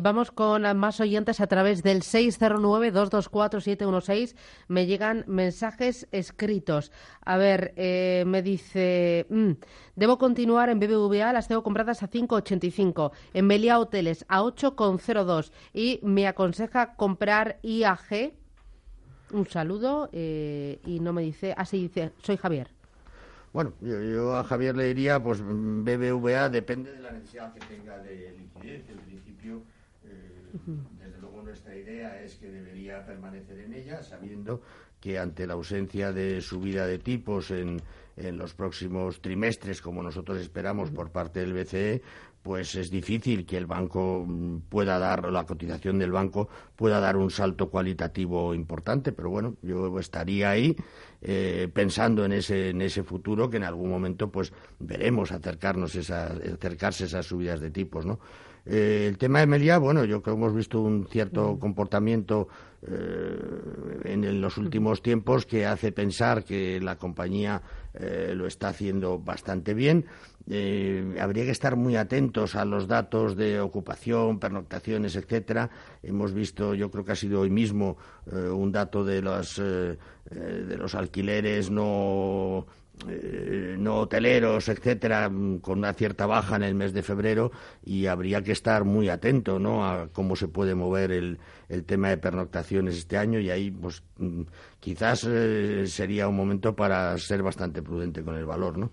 vamos 0.00 0.30
con 0.30 0.62
más 0.78 1.00
oyentes 1.00 1.38
a 1.40 1.46
través 1.48 1.82
del 1.82 2.00
609-224-716. 2.00 4.34
Me 4.68 4.86
llegan 4.86 5.24
mensajes 5.26 6.08
escritos. 6.12 6.92
A 7.20 7.36
ver, 7.36 7.74
me 7.76 8.40
dice, 8.42 9.26
mm, 9.28 9.50
debo 9.96 10.16
continuar 10.16 10.70
en 10.70 10.80
BBVA, 10.80 11.34
las 11.34 11.48
tengo 11.48 11.62
compradas 11.62 12.02
a 12.02 12.08
5,85 12.08 12.75
en 12.78 13.46
Melia 13.46 13.78
Hoteles 13.78 14.24
a 14.28 14.42
8,02 14.42 15.50
y 15.72 16.00
me 16.02 16.26
aconseja 16.26 16.94
comprar 16.94 17.58
IAG. 17.62 18.32
Un 19.32 19.46
saludo 19.46 20.08
eh, 20.12 20.80
y 20.84 21.00
no 21.00 21.12
me 21.12 21.22
dice, 21.22 21.54
así 21.56 21.82
dice, 21.82 22.12
soy 22.22 22.36
Javier. 22.36 22.68
Bueno, 23.52 23.72
yo, 23.80 24.36
a 24.36 24.44
Javier 24.44 24.76
le 24.76 24.84
diría, 24.84 25.22
pues 25.22 25.40
BBVA 25.42 26.50
depende 26.50 26.92
de 26.92 27.00
la 27.00 27.10
necesidad 27.12 27.54
que 27.54 27.60
tenga 27.60 27.98
de 27.98 28.36
liquidez. 28.38 28.88
En 28.90 28.98
principio, 28.98 29.62
desde 31.00 31.18
luego 31.20 31.42
nuestra 31.42 31.74
idea 31.74 32.22
es 32.22 32.34
que 32.36 32.50
debería 32.50 33.04
permanecer 33.06 33.58
en 33.60 33.72
ella, 33.72 34.02
sabiendo 34.02 34.60
que 35.00 35.18
ante 35.18 35.46
la 35.46 35.54
ausencia 35.54 36.12
de 36.12 36.40
subida 36.42 36.86
de 36.86 36.98
tipos 36.98 37.50
en, 37.50 37.80
en 38.16 38.36
los 38.36 38.54
próximos 38.54 39.20
trimestres, 39.20 39.82
como 39.82 40.02
nosotros 40.02 40.38
esperamos 40.38 40.90
por 40.90 41.10
parte 41.10 41.40
del 41.40 41.52
BCE, 41.52 42.02
pues 42.46 42.76
es 42.76 42.92
difícil 42.92 43.44
que 43.44 43.56
el 43.56 43.66
banco 43.66 44.24
mm, 44.24 44.68
pueda 44.68 45.00
dar, 45.00 45.32
la 45.32 45.44
cotización 45.44 45.98
del 45.98 46.12
banco 46.12 46.48
pueda 46.76 47.00
dar 47.00 47.16
un 47.16 47.32
salto 47.32 47.70
cualitativo 47.70 48.54
importante, 48.54 49.10
pero 49.10 49.30
bueno, 49.30 49.56
yo 49.62 49.98
estaría 49.98 50.50
ahí 50.50 50.76
eh, 51.22 51.68
pensando 51.74 52.24
en 52.24 52.30
ese, 52.30 52.70
en 52.70 52.82
ese 52.82 53.02
futuro 53.02 53.50
que 53.50 53.56
en 53.56 53.64
algún 53.64 53.90
momento 53.90 54.30
pues 54.30 54.52
veremos 54.78 55.32
acercarnos 55.32 55.96
acercarse 55.96 57.06
esas 57.06 57.26
subidas 57.26 57.58
de 57.58 57.72
tipos, 57.72 58.06
¿no? 58.06 58.20
Eh, 58.66 59.06
el 59.08 59.16
tema 59.16 59.40
de 59.40 59.46
Melia, 59.46 59.78
bueno, 59.78 60.04
yo 60.04 60.20
creo 60.22 60.34
que 60.34 60.40
hemos 60.40 60.54
visto 60.54 60.80
un 60.80 61.06
cierto 61.06 61.56
comportamiento 61.58 62.48
eh, 62.82 64.00
en, 64.04 64.40
los 64.40 64.58
últimos 64.58 65.02
tiempos 65.02 65.46
que 65.46 65.66
hace 65.66 65.92
pensar 65.92 66.42
que 66.42 66.80
la 66.80 66.96
compañía 66.96 67.62
eh, 67.94 68.32
lo 68.34 68.46
está 68.46 68.68
haciendo 68.68 69.20
bastante 69.20 69.72
bien. 69.72 70.06
habría 71.20 71.44
que 71.44 71.52
estar 71.52 71.76
muy 71.76 71.96
atentos 71.96 72.56
a 72.56 72.64
los 72.64 72.88
datos 72.88 73.36
de 73.36 73.60
ocupación, 73.60 74.40
pernoctaciones, 74.40 75.14
etcétera. 75.14 75.70
Hemos 76.02 76.32
visto, 76.32 76.74
yo 76.74 76.90
creo 76.90 77.04
que 77.04 77.12
ha 77.12 77.16
sido 77.16 77.40
hoy 77.40 77.50
mismo 77.50 77.96
un 78.26 78.72
dato 78.72 79.04
de 79.04 79.22
los 79.22 79.56
de 79.58 80.76
los 80.76 80.94
alquileres 80.96 81.70
no 81.70 82.66
eh, 83.08 83.76
no 83.78 84.00
hoteleros, 84.00 84.68
etcétera, 84.68 85.30
con 85.60 85.78
una 85.78 85.92
cierta 85.92 86.26
baja 86.26 86.56
en 86.56 86.62
el 86.62 86.74
mes 86.74 86.92
de 86.92 87.02
febrero 87.02 87.52
y 87.84 88.06
habría 88.06 88.42
que 88.42 88.52
estar 88.52 88.84
muy 88.84 89.08
atento 89.08 89.58
¿no? 89.58 89.86
a 89.86 90.08
cómo 90.08 90.34
se 90.34 90.48
puede 90.48 90.74
mover 90.74 91.12
el, 91.12 91.38
el 91.68 91.84
tema 91.84 92.08
de 92.08 92.16
pernoctaciones 92.16 92.96
este 92.96 93.18
año 93.18 93.38
y 93.38 93.50
ahí 93.50 93.70
pues 93.70 94.02
mm, 94.18 94.42
quizás 94.80 95.24
eh, 95.28 95.84
sería 95.86 96.26
un 96.26 96.36
momento 96.36 96.74
para 96.74 97.16
ser 97.18 97.42
bastante 97.42 97.82
prudente 97.82 98.22
con 98.22 98.34
el 98.36 98.46
valor, 98.46 98.78
¿no? 98.78 98.90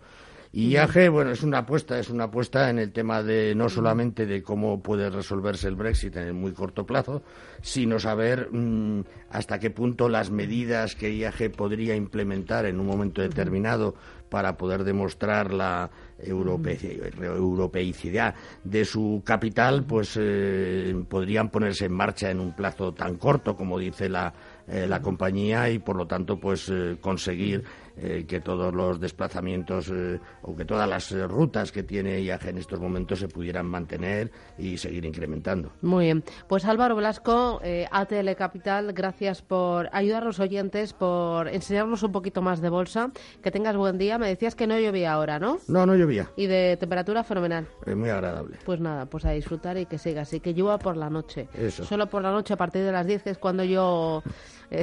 Y 0.56 0.68
IAG, 0.68 1.10
bueno, 1.10 1.32
es 1.32 1.42
una 1.42 1.58
apuesta, 1.58 1.98
es 1.98 2.12
una 2.12 2.26
apuesta 2.26 2.70
en 2.70 2.78
el 2.78 2.92
tema 2.92 3.24
de 3.24 3.56
no 3.56 3.70
solamente 3.70 4.28
de 4.28 4.44
cómo 4.44 4.84
puede 4.84 5.10
resolverse 5.10 5.68
el 5.68 5.76
Brexit 5.76 6.16
en 6.16 6.28
el 6.28 6.34
muy 6.36 6.52
corto 6.52 6.86
plazo, 6.86 7.24
sino 7.64 7.98
saber 7.98 8.50
mm, 8.52 9.02
hasta 9.32 9.58
qué 9.58 9.72
punto 9.72 10.10
las 10.10 10.30
medidas 10.30 10.94
que 10.94 11.12
IAG 11.12 11.52
podría 11.54 11.96
implementar 11.96 12.68
en 12.68 12.80
un 12.80 12.86
momento 12.86 13.24
determinado 13.24 13.96
para 14.30 14.56
poder 14.56 14.84
demostrar 14.84 15.54
la 15.54 15.90
europeicidad 16.20 18.36
de 18.64 18.86
su 18.86 19.22
capital, 19.26 19.86
pues 19.86 20.18
eh, 20.20 20.96
podrían 21.10 21.50
ponerse 21.50 21.86
en 21.86 21.94
marcha 21.94 22.32
en 22.32 22.40
un 22.40 22.56
plazo 22.56 22.94
tan 22.94 23.18
corto 23.18 23.56
como 23.56 23.78
dice 23.78 24.10
la, 24.10 24.34
eh, 24.68 24.88
la 24.88 25.02
compañía 25.02 25.70
y 25.70 25.80
por 25.80 25.96
lo 25.96 26.08
tanto 26.08 26.40
pues 26.40 26.70
eh, 26.70 26.98
conseguir 27.00 27.64
eh, 27.96 28.26
que 28.28 28.40
todos 28.40 28.74
los 28.74 29.00
desplazamientos 29.00 29.92
eh, 29.94 30.20
o 30.42 30.56
que 30.56 30.66
todas 30.66 30.90
las 30.90 31.12
eh, 31.12 31.28
rutas 31.28 31.72
que 31.72 31.84
tiene 31.84 32.22
IAG 32.22 32.48
en 32.48 32.58
estos 32.58 32.80
momentos 32.80 33.20
se 33.20 33.28
pudieran 33.28 33.68
mantener 33.68 34.32
y 34.58 34.78
seguir 34.78 35.06
incrementando. 35.06 35.74
Muy 35.82 36.06
bien. 36.06 36.24
Pues 36.48 36.66
Álvaro 36.66 36.96
Velasco, 36.96 37.62
ATL 37.92 38.32
Capital, 38.36 38.94
gracias 38.94 39.42
por 39.42 39.90
ayudar 39.94 40.24
a 40.24 40.26
los 40.26 40.40
oyentes, 40.40 40.94
por 40.94 41.48
enseñarnos 41.48 42.02
un 42.02 42.12
poquito 42.12 42.42
más 42.42 42.62
de 42.62 42.70
bolsa. 42.70 43.12
Que 43.44 43.52
tengas 43.52 43.76
buen 43.78 43.98
día. 43.98 44.18
Me 44.18 44.28
decías 44.28 44.56
que 44.56 44.66
no 44.66 44.80
llovía 44.80 45.14
ahora, 45.14 45.38
¿no? 45.38 45.60
No, 45.68 45.86
no 45.86 45.96
llovía. 45.96 46.30
¿Y 46.36 46.48
de 46.48 46.78
temperatura 46.78 47.24
fenomenal? 47.24 47.68
muy 47.96 48.10
agradable. 48.10 48.58
Pues 48.66 48.80
nada, 48.80 49.06
pues 49.06 49.24
a 49.26 49.32
disfrutar 49.32 49.78
y 49.78 49.86
que 49.86 49.98
siga 49.98 50.24
así. 50.24 50.40
Que 50.40 50.54
llueva 50.54 50.80
por 50.80 50.98
la 50.98 51.10
noche. 51.10 51.48
Eso. 51.54 51.86
Solo 51.86 52.08
por 52.08 52.24
la 52.24 52.32
noche 52.32 52.54
a 52.54 52.58
partir 52.58 52.84
de 52.84 52.92
las 52.92 53.06
10 53.06 53.24
que 53.24 53.30
es 53.30 53.38
cuando 53.38 53.64
yo 53.64 54.24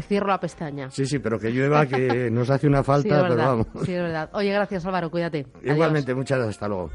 cierro 0.06 0.28
la 0.28 0.40
pestaña. 0.40 0.90
Sí, 0.90 1.06
sí, 1.06 1.18
pero 1.18 1.38
que 1.38 1.50
llueva, 1.50 1.86
que 1.86 2.30
nos 2.32 2.50
hace 2.50 2.66
una 2.66 2.82
falta 2.82 3.16
sí, 3.20 3.24
pero 3.28 3.36
vamos. 3.36 3.66
Sí, 3.84 3.92
es 3.92 4.02
verdad. 4.02 4.30
Oye, 4.32 4.52
gracias 4.52 4.84
Álvaro, 4.86 5.10
cuídate. 5.10 5.46
Igualmente, 5.62 6.14
muchas 6.14 6.38
gracias, 6.38 6.56
hasta 6.56 6.68
luego. 6.68 6.90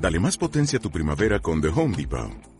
Dale 0.00 0.18
más 0.18 0.38
potencia 0.38 0.78
a 0.78 0.82
tu 0.82 0.90
primavera 0.90 1.40
con 1.40 1.60
The 1.60 1.68
Home 1.68 1.96
Depot. 1.96 2.59